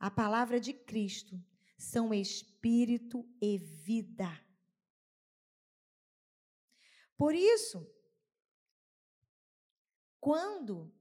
a 0.00 0.10
palavra 0.10 0.58
de 0.58 0.72
Cristo, 0.72 1.40
são 1.78 2.12
espírito 2.12 3.24
e 3.40 3.58
vida. 3.58 4.45
Por 7.16 7.34
isso, 7.34 7.90
quando 10.20 10.92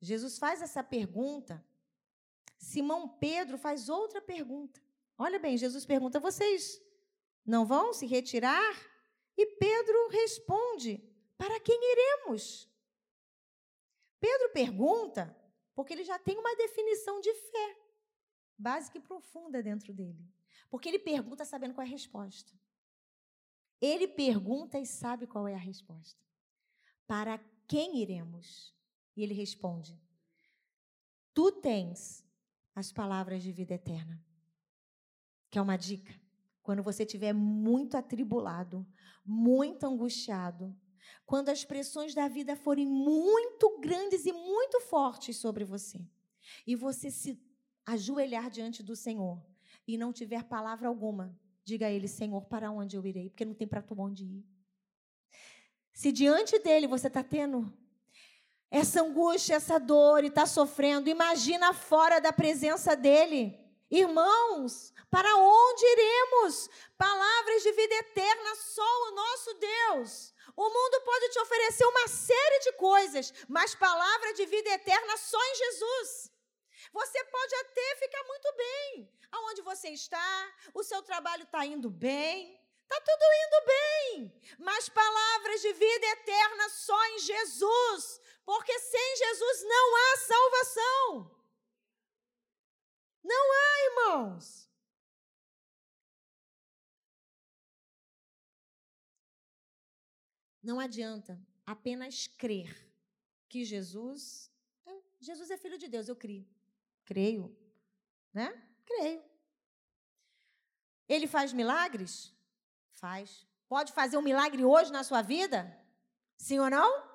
Jesus 0.00 0.38
faz 0.38 0.60
essa 0.60 0.82
pergunta, 0.82 1.64
Simão 2.58 3.08
Pedro 3.08 3.56
faz 3.56 3.88
outra 3.88 4.20
pergunta. 4.20 4.80
Olha 5.16 5.38
bem, 5.38 5.56
Jesus 5.56 5.86
pergunta: 5.86 6.20
vocês 6.20 6.80
não 7.44 7.64
vão 7.64 7.92
se 7.92 8.06
retirar? 8.06 8.74
E 9.36 9.46
Pedro 9.46 10.08
responde: 10.08 11.02
para 11.38 11.58
quem 11.60 11.78
iremos? 11.92 12.68
Pedro 14.18 14.50
pergunta 14.52 15.34
porque 15.74 15.94
ele 15.94 16.04
já 16.04 16.18
tem 16.18 16.36
uma 16.36 16.54
definição 16.56 17.20
de 17.20 17.32
fé 17.32 17.76
básica 18.58 18.98
e 18.98 19.00
profunda 19.00 19.62
dentro 19.62 19.94
dele. 19.94 20.22
Porque 20.68 20.88
ele 20.88 20.98
pergunta 20.98 21.44
sabendo 21.44 21.74
qual 21.74 21.86
é 21.86 21.88
a 21.88 21.90
resposta. 21.90 22.52
Ele 23.80 24.06
pergunta 24.06 24.78
e 24.78 24.84
sabe 24.84 25.26
qual 25.26 25.48
é 25.48 25.54
a 25.54 25.58
resposta. 25.58 26.22
Para 27.06 27.38
quem 27.66 27.98
iremos? 28.02 28.74
E 29.16 29.22
ele 29.22 29.34
responde: 29.34 29.98
Tu 31.32 31.52
tens 31.52 32.24
as 32.74 32.92
palavras 32.92 33.42
de 33.42 33.52
vida 33.52 33.74
eterna. 33.74 34.22
Que 35.50 35.58
é 35.58 35.62
uma 35.62 35.76
dica. 35.76 36.14
Quando 36.62 36.82
você 36.82 37.02
estiver 37.02 37.32
muito 37.32 37.96
atribulado, 37.96 38.86
muito 39.24 39.84
angustiado, 39.84 40.76
quando 41.24 41.48
as 41.48 41.64
pressões 41.64 42.14
da 42.14 42.28
vida 42.28 42.54
forem 42.56 42.86
muito 42.86 43.78
grandes 43.80 44.26
e 44.26 44.32
muito 44.32 44.80
fortes 44.82 45.36
sobre 45.36 45.64
você, 45.64 46.06
e 46.66 46.76
você 46.76 47.10
se 47.10 47.40
ajoelhar 47.86 48.50
diante 48.50 48.82
do 48.82 48.94
Senhor 48.94 49.44
e 49.86 49.96
não 49.96 50.12
tiver 50.12 50.44
palavra 50.44 50.88
alguma, 50.88 51.36
diga 51.70 51.86
a 51.86 51.90
Ele: 51.90 52.08
Senhor, 52.08 52.42
para 52.46 52.70
onde 52.70 52.96
eu 52.96 53.06
irei? 53.06 53.30
Porque 53.30 53.44
não 53.44 53.54
tem 53.54 53.66
para 53.66 53.84
onde 53.96 54.24
ir. 54.24 54.44
Se 55.92 56.10
diante 56.12 56.58
dele 56.58 56.86
você 56.86 57.08
está 57.08 57.22
tendo 57.22 57.72
essa 58.70 59.02
angústia, 59.02 59.54
essa 59.54 59.78
dor 59.78 60.22
e 60.22 60.28
está 60.28 60.46
sofrendo, 60.46 61.08
imagina 61.08 61.72
fora 61.72 62.20
da 62.20 62.32
presença 62.32 62.94
dele. 62.96 63.42
Irmãos, 63.90 64.92
para 65.10 65.36
onde 65.36 65.84
iremos? 65.84 66.70
Palavras 66.96 67.62
de 67.64 67.72
vida 67.72 67.94
eterna, 67.96 68.54
só 68.54 68.90
o 69.06 69.14
nosso 69.22 69.54
Deus. 69.54 70.34
O 70.56 70.68
mundo 70.76 71.00
pode 71.04 71.28
te 71.30 71.38
oferecer 71.40 71.84
uma 71.86 72.06
série 72.08 72.58
de 72.60 72.72
coisas, 72.74 73.34
mas 73.48 73.74
palavra 73.74 74.32
de 74.34 74.46
vida 74.46 74.70
eterna 74.70 75.16
só 75.16 75.38
em 75.42 75.54
Jesus. 75.56 76.30
Você 76.92 77.24
pode 77.24 77.54
até 77.56 77.96
ficar 77.96 78.24
muito 78.24 78.52
bem 78.56 79.20
aonde 79.32 79.62
você 79.62 79.90
está, 79.90 80.54
o 80.74 80.82
seu 80.82 81.02
trabalho 81.02 81.44
está 81.44 81.64
indo 81.64 81.90
bem, 81.90 82.58
está 82.82 83.00
tudo 83.00 83.24
indo 83.44 83.66
bem, 83.66 84.40
mas 84.58 84.88
palavras 84.88 85.60
de 85.60 85.72
vida 85.72 86.06
eterna 86.06 86.68
só 86.70 87.06
em 87.10 87.18
Jesus, 87.20 88.20
porque 88.44 88.78
sem 88.78 89.16
Jesus 89.16 89.62
não 89.64 89.96
há 89.96 90.16
salvação. 90.16 91.40
Não 93.22 93.52
há, 93.52 93.84
irmãos. 93.84 94.68
Não 100.62 100.78
adianta 100.78 101.40
apenas 101.64 102.26
crer 102.26 102.70
que 103.48 103.64
Jesus, 103.64 104.50
é, 104.84 105.00
Jesus 105.18 105.50
é 105.50 105.56
filho 105.56 105.78
de 105.78 105.88
Deus, 105.88 106.08
eu 106.08 106.16
creio. 106.16 106.46
Creio, 107.04 107.56
né? 108.32 108.50
Creio. 108.86 109.22
Ele 111.08 111.26
faz 111.26 111.52
milagres? 111.52 112.32
Faz. 112.92 113.46
Pode 113.68 113.92
fazer 113.92 114.16
um 114.16 114.22
milagre 114.22 114.64
hoje 114.64 114.92
na 114.92 115.02
sua 115.02 115.22
vida? 115.22 115.76
Sim 116.36 116.60
ou 116.60 116.70
não? 116.70 117.10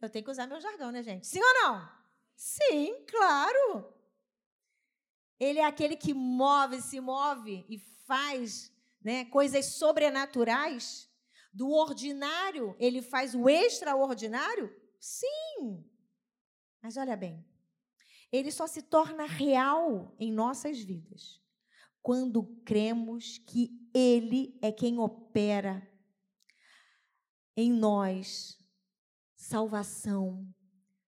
Eu 0.00 0.08
tenho 0.08 0.24
que 0.24 0.30
usar 0.30 0.46
meu 0.46 0.60
jargão, 0.60 0.92
né, 0.92 1.02
gente? 1.02 1.26
Sim 1.26 1.40
ou 1.42 1.54
não? 1.54 1.98
Sim, 2.36 3.04
claro. 3.06 3.92
Ele 5.40 5.58
é 5.58 5.64
aquele 5.64 5.96
que 5.96 6.14
move, 6.14 6.80
se 6.80 7.00
move 7.00 7.66
e 7.68 7.78
faz 8.06 8.72
né, 9.02 9.24
coisas 9.26 9.66
sobrenaturais. 9.66 11.08
Do 11.52 11.70
ordinário, 11.70 12.76
ele 12.78 13.02
faz 13.02 13.34
o 13.34 13.48
extraordinário? 13.48 14.72
Sim. 15.00 15.84
Mas 16.80 16.96
olha 16.96 17.16
bem, 17.16 17.44
ele 18.30 18.50
só 18.50 18.66
se 18.66 18.82
torna 18.82 19.26
real 19.26 20.14
em 20.18 20.32
nossas 20.32 20.80
vidas 20.80 21.40
quando 22.02 22.44
cremos 22.64 23.38
que 23.38 23.70
ele 23.92 24.58
é 24.62 24.72
quem 24.72 24.98
opera 24.98 25.86
em 27.56 27.72
nós 27.72 28.58
salvação 29.36 30.48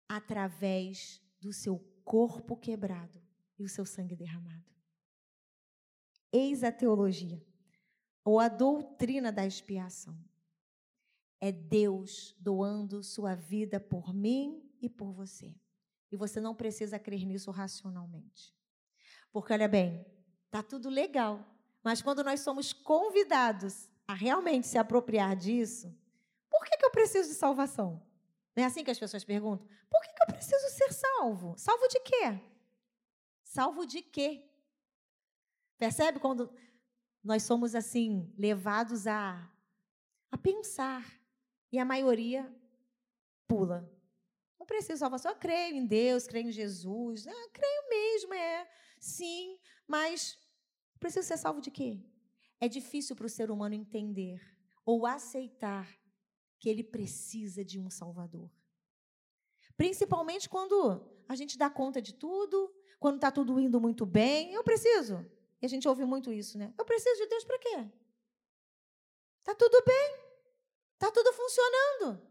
através 0.09 1.23
do 1.41 1.53
seu 1.53 1.79
corpo 2.05 2.57
quebrado 2.57 3.23
e 3.59 3.65
o 3.65 3.69
seu 3.69 3.85
sangue 3.87 4.17
derramado. 4.17 4.65
Eis 6.33 6.63
a 6.63 6.73
teologia, 6.73 7.45
ou 8.25 8.39
a 8.39 8.49
doutrina 8.49 9.33
da 9.33 9.47
expiação. 9.47 10.19
É 11.41 11.51
Deus 11.51 12.37
doando 12.39 13.03
sua 13.03 13.35
vida 13.35 13.81
por 13.81 14.13
mim 14.13 14.71
e 14.81 14.89
por 14.89 15.13
você. 15.13 15.55
E 16.11 16.17
você 16.17 16.41
não 16.41 16.55
precisa 16.55 16.99
crer 16.99 17.25
nisso 17.25 17.51
racionalmente. 17.51 18.55
Porque, 19.33 19.53
olha 19.53 19.69
bem, 19.69 20.05
tá 20.51 20.63
tudo 20.63 20.89
legal, 20.89 21.47
mas 21.83 22.03
quando 22.03 22.25
nós 22.25 22.41
somos 22.41 22.73
convidados 22.73 23.89
a 24.07 24.15
realmente 24.15 24.67
se 24.67 24.77
apropriar 24.77 25.37
disso, 25.37 25.97
por 26.51 26.65
que, 26.65 26.77
que 26.77 26.85
eu 26.85 26.91
preciso 26.91 27.29
de 27.29 27.35
salvação? 27.37 28.03
Não 28.57 28.65
é 28.65 28.67
assim 28.67 28.83
que 28.83 28.91
as 28.91 28.99
pessoas 28.99 29.25
perguntam? 29.25 29.67
Por 29.89 30.01
que, 30.03 30.13
que 30.13 30.23
eu 30.23 30.35
preciso 30.35 30.69
ser 30.71 30.93
salvo? 30.93 31.55
Salvo 31.57 31.87
de 31.89 32.01
quê? 32.01 32.41
Salvo 33.45 33.87
de 33.87 34.03
quê? 34.03 34.49
Percebe 35.79 36.19
quando 36.19 36.53
nós 37.23 37.43
somos 37.43 37.75
assim 37.75 38.33
levados 38.37 39.07
a, 39.07 39.51
a 40.31 40.39
pensar 40.39 41.05
e 41.73 41.79
a 41.79 41.85
maioria 41.85 42.53
pula. 43.47 43.91
Preciso 44.71 45.01
salvação. 45.01 45.33
Eu 45.33 45.37
creio 45.37 45.75
em 45.75 45.85
Deus, 45.85 46.29
creio 46.29 46.47
em 46.47 46.53
Jesus. 46.53 47.27
Eu 47.27 47.37
ah, 47.37 47.49
creio 47.53 47.89
mesmo, 47.89 48.33
é. 48.33 48.71
Sim, 49.01 49.59
mas 49.85 50.39
preciso 51.01 51.27
ser 51.27 51.39
salvo 51.39 51.61
de 51.61 51.73
quê? 51.73 52.01
É 52.61 52.69
difícil 52.69 53.17
para 53.17 53.27
o 53.27 53.29
ser 53.29 53.51
humano 53.51 53.75
entender 53.75 54.41
ou 54.87 55.07
aceitar 55.07 55.93
que 56.61 56.69
ele 56.69 56.85
precisa 56.85 57.65
de 57.65 57.81
um 57.81 57.91
Salvador. 57.91 58.49
Principalmente 59.77 60.49
quando 60.49 61.05
a 61.29 61.35
gente 61.35 61.59
dá 61.59 61.69
conta 61.69 62.01
de 62.01 62.15
tudo, 62.15 62.73
quando 63.01 63.17
está 63.17 63.33
tudo 63.33 63.59
indo 63.59 63.81
muito 63.81 64.07
bem, 64.07 64.53
eu 64.53 64.63
preciso. 64.63 65.29
E 65.61 65.67
a 65.67 65.69
gente 65.69 65.89
ouve 65.89 66.05
muito 66.05 66.33
isso, 66.33 66.57
né? 66.57 66.73
Eu 66.79 66.85
preciso 66.85 67.21
de 67.21 67.27
Deus 67.27 67.45
para 67.45 67.59
quê? 67.59 67.91
Está 69.41 69.53
tudo 69.53 69.83
bem. 69.85 70.15
Está 70.95 71.11
tudo 71.11 71.33
funcionando. 71.33 72.30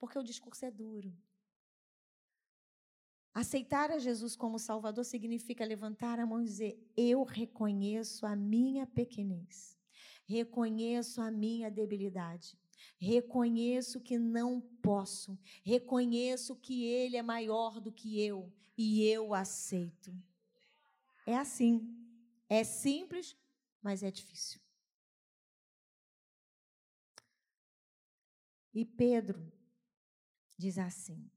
Porque 0.00 0.18
o 0.18 0.24
discurso 0.24 0.64
é 0.64 0.70
duro. 0.70 1.14
Aceitar 3.32 3.90
a 3.90 3.98
Jesus 3.98 4.34
como 4.34 4.58
Salvador 4.58 5.04
significa 5.04 5.64
levantar 5.64 6.18
a 6.18 6.26
mão 6.26 6.40
e 6.40 6.44
dizer: 6.44 6.92
Eu 6.96 7.22
reconheço 7.22 8.26
a 8.26 8.34
minha 8.34 8.86
pequenez, 8.86 9.78
reconheço 10.26 11.20
a 11.20 11.30
minha 11.30 11.70
debilidade, 11.70 12.58
reconheço 12.98 14.00
que 14.00 14.18
não 14.18 14.60
posso, 14.82 15.38
reconheço 15.62 16.56
que 16.56 16.84
Ele 16.84 17.16
é 17.16 17.22
maior 17.22 17.78
do 17.78 17.92
que 17.92 18.20
eu, 18.20 18.50
e 18.76 19.04
eu 19.04 19.32
aceito. 19.34 20.12
É 21.26 21.36
assim. 21.36 21.96
É 22.48 22.64
simples, 22.64 23.36
mas 23.80 24.02
é 24.02 24.10
difícil. 24.10 24.60
E 28.74 28.84
Pedro 28.84 29.59
diz 30.60 30.78
assim: 30.78 31.30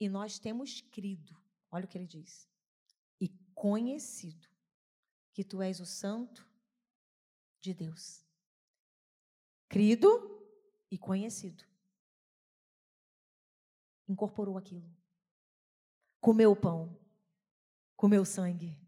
E 0.00 0.08
nós 0.08 0.38
temos 0.38 0.80
crido, 0.80 1.36
olha 1.70 1.84
o 1.84 1.88
que 1.88 1.98
ele 1.98 2.06
diz, 2.06 2.48
e 3.20 3.28
conhecido 3.54 4.48
que 5.32 5.44
tu 5.44 5.60
és 5.60 5.80
o 5.80 5.86
Santo 5.86 6.48
de 7.60 7.74
Deus. 7.74 8.24
Crido 9.68 10.08
e 10.90 10.96
conhecido. 10.96 11.64
Incorporou 14.08 14.56
aquilo 14.56 14.98
comeu 16.20 16.52
o 16.52 16.56
pão, 16.56 16.98
comeu 17.96 18.24
sangue, 18.24 18.78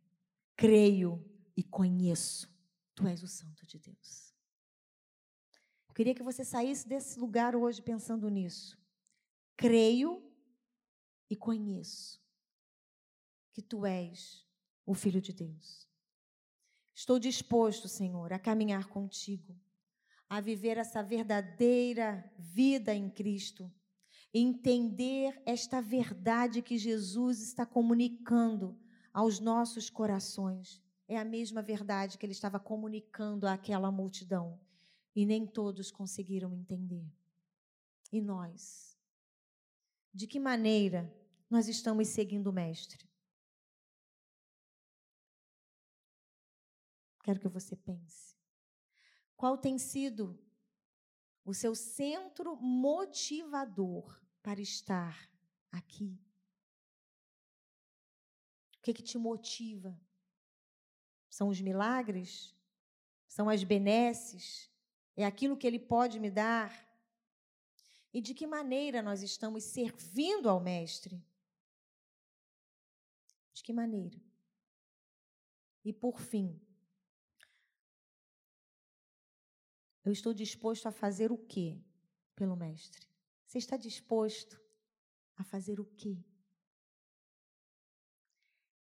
creio 0.56 1.24
e 1.56 1.62
conheço, 1.62 2.48
tu 2.94 3.06
és 3.06 3.22
o 3.22 3.28
Santo 3.28 3.66
de 3.66 3.78
Deus. 3.78 4.34
Eu 5.88 5.94
queria 5.94 6.14
que 6.14 6.22
você 6.22 6.44
saísse 6.44 6.88
desse 6.88 7.18
lugar 7.18 7.54
hoje 7.54 7.82
pensando 7.82 8.28
nisso. 8.28 8.79
Creio 9.60 10.22
e 11.28 11.36
conheço 11.36 12.18
que 13.52 13.60
tu 13.60 13.84
és 13.84 14.46
o 14.86 14.94
Filho 14.94 15.20
de 15.20 15.34
Deus. 15.34 15.86
Estou 16.94 17.18
disposto, 17.18 17.86
Senhor, 17.86 18.32
a 18.32 18.38
caminhar 18.38 18.88
contigo, 18.88 19.54
a 20.30 20.40
viver 20.40 20.78
essa 20.78 21.02
verdadeira 21.02 22.32
vida 22.38 22.94
em 22.94 23.10
Cristo 23.10 23.70
entender 24.32 25.42
esta 25.44 25.80
verdade 25.82 26.62
que 26.62 26.78
Jesus 26.78 27.42
está 27.42 27.66
comunicando 27.66 28.78
aos 29.12 29.40
nossos 29.40 29.90
corações. 29.90 30.80
É 31.08 31.18
a 31.18 31.24
mesma 31.24 31.60
verdade 31.60 32.16
que 32.16 32.24
ele 32.24 32.32
estava 32.32 32.60
comunicando 32.60 33.46
àquela 33.46 33.90
multidão. 33.90 34.58
E 35.14 35.26
nem 35.26 35.44
todos 35.44 35.90
conseguiram 35.90 36.54
entender. 36.54 37.04
E 38.12 38.20
nós? 38.20 38.89
De 40.12 40.26
que 40.26 40.40
maneira 40.40 41.12
nós 41.48 41.68
estamos 41.68 42.08
seguindo 42.08 42.48
o 42.48 42.52
Mestre? 42.52 43.08
Quero 47.22 47.38
que 47.38 47.48
você 47.48 47.76
pense. 47.76 48.36
Qual 49.36 49.56
tem 49.56 49.78
sido 49.78 50.38
o 51.44 51.54
seu 51.54 51.74
centro 51.74 52.56
motivador 52.56 54.20
para 54.42 54.60
estar 54.60 55.30
aqui? 55.70 56.20
O 58.78 58.82
que, 58.82 58.94
que 58.94 59.02
te 59.02 59.16
motiva? 59.16 59.98
São 61.28 61.48
os 61.48 61.60
milagres? 61.60 62.56
São 63.28 63.48
as 63.48 63.62
benesses? 63.62 64.70
É 65.16 65.24
aquilo 65.24 65.56
que 65.56 65.66
Ele 65.66 65.78
pode 65.78 66.18
me 66.18 66.30
dar? 66.30 66.89
E 68.12 68.20
de 68.20 68.34
que 68.34 68.46
maneira 68.46 69.02
nós 69.02 69.22
estamos 69.22 69.64
servindo 69.64 70.48
ao 70.48 70.60
Mestre? 70.60 71.22
De 73.52 73.62
que 73.62 73.72
maneira? 73.72 74.20
E 75.84 75.92
por 75.92 76.20
fim, 76.20 76.60
eu 80.04 80.12
estou 80.12 80.34
disposto 80.34 80.86
a 80.86 80.92
fazer 80.92 81.30
o 81.30 81.38
quê 81.38 81.80
pelo 82.34 82.56
Mestre? 82.56 83.06
Você 83.46 83.58
está 83.58 83.76
disposto 83.76 84.60
a 85.36 85.44
fazer 85.44 85.80
o 85.80 85.84
quê? 85.84 86.18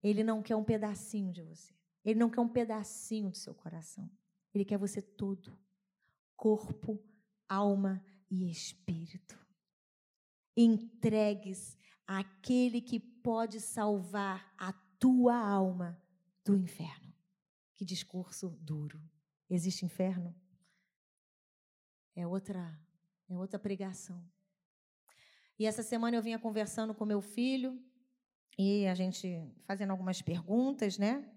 Ele 0.03 0.23
não 0.23 0.43
quer 0.43 0.55
um 0.55 0.65
pedacinho 0.65 1.33
de 1.33 1.43
você. 1.43 1.73
Ele 2.05 2.19
não 2.19 2.31
quer 2.31 2.41
um 2.41 2.49
pedacinho 2.49 3.31
do 3.31 3.37
seu 3.37 3.55
coração. 3.55 4.11
Ele 4.53 4.65
quer 4.65 4.77
você 4.77 5.01
todo. 5.01 5.59
Corpo, 6.37 7.03
alma 7.49 8.05
e 8.43 8.51
espírito. 8.51 9.39
Entregues 10.57 11.77
àquele 12.07 12.81
que 12.81 12.99
pode 12.99 13.61
salvar 13.61 14.53
a 14.59 14.73
tua 14.99 15.37
alma 15.37 16.01
do 16.45 16.57
inferno. 16.57 17.13
Que 17.75 17.85
discurso 17.85 18.51
duro. 18.61 19.01
Existe 19.49 19.85
inferno? 19.85 20.35
É 22.15 22.27
outra, 22.27 22.81
é 23.29 23.37
outra 23.37 23.59
pregação. 23.59 24.25
E 25.59 25.67
essa 25.67 25.83
semana 25.83 26.17
eu 26.17 26.23
vinha 26.23 26.39
conversando 26.39 26.95
com 26.95 27.05
meu 27.05 27.21
filho 27.21 27.83
e 28.59 28.87
a 28.87 28.95
gente 28.95 29.27
fazendo 29.65 29.91
algumas 29.91 30.21
perguntas, 30.23 30.99
né? 30.99 31.31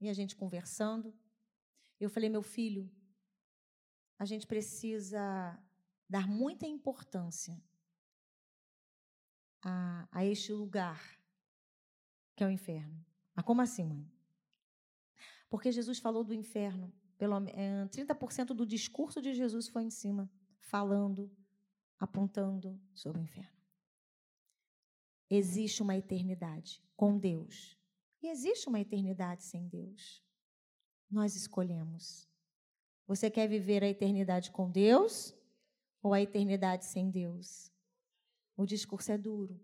E 0.00 0.08
a 0.08 0.12
gente 0.12 0.36
conversando. 0.36 1.14
Eu 1.98 2.08
falei, 2.08 2.28
meu 2.28 2.42
filho, 2.42 2.90
a 4.18 4.24
gente 4.24 4.46
precisa 4.46 5.58
dar 6.08 6.26
muita 6.26 6.66
importância 6.66 7.60
a, 9.62 10.08
a 10.10 10.24
este 10.24 10.52
lugar 10.52 11.18
que 12.34 12.44
é 12.44 12.46
o 12.46 12.50
inferno. 12.50 13.04
Mas 13.34 13.44
como 13.44 13.60
assim, 13.60 13.84
mãe? 13.84 14.10
Porque 15.50 15.72
Jesus 15.72 15.98
falou 15.98 16.22
do 16.22 16.34
inferno. 16.34 16.92
Pelo, 17.16 17.34
é, 17.48 17.84
30% 17.86 18.46
do 18.48 18.64
discurso 18.64 19.20
de 19.20 19.34
Jesus 19.34 19.68
foi 19.68 19.82
em 19.82 19.90
cima, 19.90 20.30
falando, 20.60 21.30
apontando 21.98 22.80
sobre 22.94 23.20
o 23.20 23.24
inferno. 23.24 23.58
Existe 25.28 25.82
uma 25.82 25.96
eternidade 25.96 26.82
com 26.96 27.18
Deus. 27.18 27.76
E 28.22 28.28
existe 28.28 28.68
uma 28.68 28.80
eternidade 28.80 29.42
sem 29.42 29.66
Deus. 29.68 30.22
Nós 31.10 31.34
escolhemos. 31.34 32.28
Você 33.06 33.30
quer 33.30 33.48
viver 33.48 33.82
a 33.82 33.88
eternidade 33.88 34.50
com 34.50 34.70
Deus 34.70 35.34
ou 36.02 36.12
a 36.12 36.20
eternidade 36.20 36.84
sem 36.84 37.10
Deus? 37.10 37.70
O 38.56 38.66
discurso 38.66 39.12
é 39.12 39.18
duro, 39.18 39.60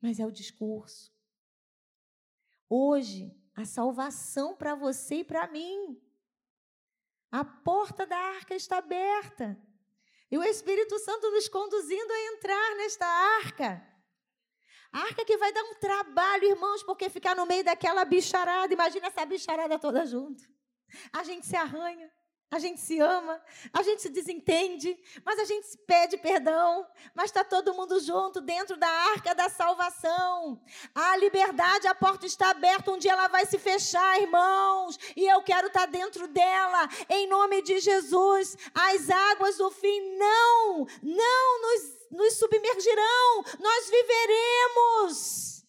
mas 0.00 0.20
é 0.20 0.26
o 0.26 0.30
discurso. 0.30 1.12
Hoje, 2.68 3.34
a 3.54 3.64
salvação 3.64 4.56
para 4.56 4.74
você 4.74 5.16
e 5.16 5.24
para 5.24 5.46
mim. 5.46 6.00
A 7.30 7.44
porta 7.44 8.06
da 8.06 8.16
arca 8.16 8.54
está 8.54 8.78
aberta. 8.78 9.58
E 10.30 10.38
o 10.38 10.42
Espírito 10.42 10.98
Santo 10.98 11.30
nos 11.30 11.48
conduzindo 11.48 12.12
a 12.12 12.20
entrar 12.32 12.76
nesta 12.76 13.06
arca. 13.06 13.94
A 14.92 15.00
arca 15.00 15.24
que 15.24 15.36
vai 15.36 15.52
dar 15.52 15.64
um 15.64 15.74
trabalho, 15.74 16.44
irmãos, 16.44 16.82
porque 16.82 17.10
ficar 17.10 17.34
no 17.34 17.46
meio 17.46 17.64
daquela 17.64 18.04
bicharada, 18.04 18.72
imagina 18.72 19.08
essa 19.08 19.26
bicharada 19.26 19.78
toda 19.78 20.06
junto. 20.06 20.44
A 21.12 21.24
gente 21.24 21.46
se 21.46 21.56
arranha 21.56 22.10
a 22.54 22.58
gente 22.60 22.80
se 22.80 23.00
ama, 23.00 23.42
a 23.72 23.82
gente 23.82 24.00
se 24.00 24.08
desentende, 24.08 24.96
mas 25.24 25.40
a 25.40 25.44
gente 25.44 25.66
se 25.66 25.76
pede 25.76 26.16
perdão, 26.16 26.86
mas 27.12 27.26
está 27.26 27.42
todo 27.42 27.74
mundo 27.74 27.98
junto 27.98 28.40
dentro 28.40 28.76
da 28.76 28.86
arca 28.86 29.34
da 29.34 29.48
salvação. 29.48 30.62
A 30.94 31.16
liberdade, 31.16 31.88
a 31.88 31.94
porta 31.96 32.26
está 32.26 32.50
aberta, 32.50 32.92
um 32.92 32.98
dia 32.98 33.10
ela 33.10 33.26
vai 33.26 33.44
se 33.44 33.58
fechar, 33.58 34.20
irmãos, 34.20 34.96
e 35.16 35.26
eu 35.26 35.42
quero 35.42 35.66
estar 35.66 35.80
tá 35.80 35.86
dentro 35.86 36.28
dela, 36.28 36.88
em 37.08 37.26
nome 37.26 37.60
de 37.60 37.80
Jesus. 37.80 38.56
As 38.72 39.10
águas 39.10 39.56
do 39.56 39.72
fim 39.72 40.16
não, 40.16 40.86
não 41.02 41.60
nos, 41.60 42.08
nos 42.12 42.34
submergirão, 42.38 43.44
nós 43.58 43.90
viveremos. 43.90 45.64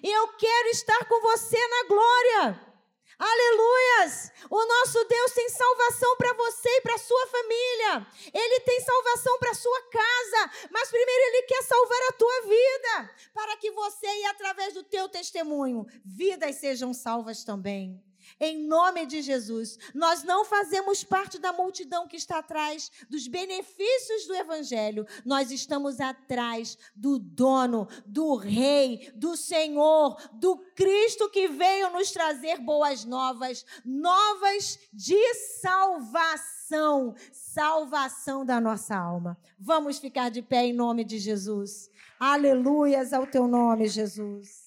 E 0.00 0.08
eu 0.12 0.28
quero 0.28 0.68
estar 0.68 1.04
com 1.06 1.20
você 1.20 1.58
na 1.58 1.88
glória. 1.88 2.73
Aleluias! 3.18 4.32
O 4.50 4.66
nosso 4.66 5.04
Deus 5.04 5.32
tem 5.32 5.48
salvação 5.48 6.16
para 6.16 6.32
você 6.34 6.68
e 6.68 6.80
para 6.80 6.98
sua 6.98 7.26
família. 7.28 8.06
Ele 8.32 8.60
tem 8.60 8.80
salvação 8.80 9.38
para 9.38 9.54
sua 9.54 9.82
casa, 9.82 10.50
mas 10.70 10.90
primeiro 10.90 11.22
ele 11.28 11.42
quer 11.42 11.62
salvar 11.62 12.00
a 12.08 12.12
tua 12.12 12.42
vida, 12.42 13.10
para 13.32 13.56
que 13.56 13.70
você 13.70 14.06
e 14.06 14.26
através 14.26 14.74
do 14.74 14.82
teu 14.82 15.08
testemunho, 15.08 15.86
vidas 16.04 16.56
sejam 16.56 16.92
salvas 16.92 17.44
também 17.44 18.02
em 18.44 18.66
nome 18.66 19.06
de 19.06 19.22
Jesus. 19.22 19.78
Nós 19.94 20.22
não 20.22 20.44
fazemos 20.44 21.02
parte 21.02 21.38
da 21.38 21.52
multidão 21.52 22.06
que 22.06 22.16
está 22.16 22.38
atrás 22.38 22.90
dos 23.08 23.26
benefícios 23.26 24.26
do 24.26 24.34
Evangelho, 24.34 25.06
nós 25.24 25.50
estamos 25.50 26.00
atrás 26.00 26.76
do 26.94 27.18
dono, 27.18 27.88
do 28.06 28.36
Rei, 28.36 29.12
do 29.14 29.36
Senhor, 29.36 30.16
do 30.32 30.56
Cristo 30.74 31.28
que 31.30 31.48
veio 31.48 31.90
nos 31.90 32.10
trazer 32.10 32.58
boas 32.58 33.04
novas, 33.04 33.64
novas 33.84 34.78
de 34.92 35.34
salvação, 35.34 37.14
salvação 37.32 38.44
da 38.44 38.60
nossa 38.60 38.96
alma. 38.96 39.38
Vamos 39.58 39.98
ficar 39.98 40.30
de 40.30 40.42
pé 40.42 40.66
em 40.66 40.72
nome 40.72 41.04
de 41.04 41.18
Jesus. 41.18 41.90
Aleluias 42.18 43.12
ao 43.12 43.26
teu 43.26 43.46
nome, 43.46 43.88
Jesus. 43.88 44.63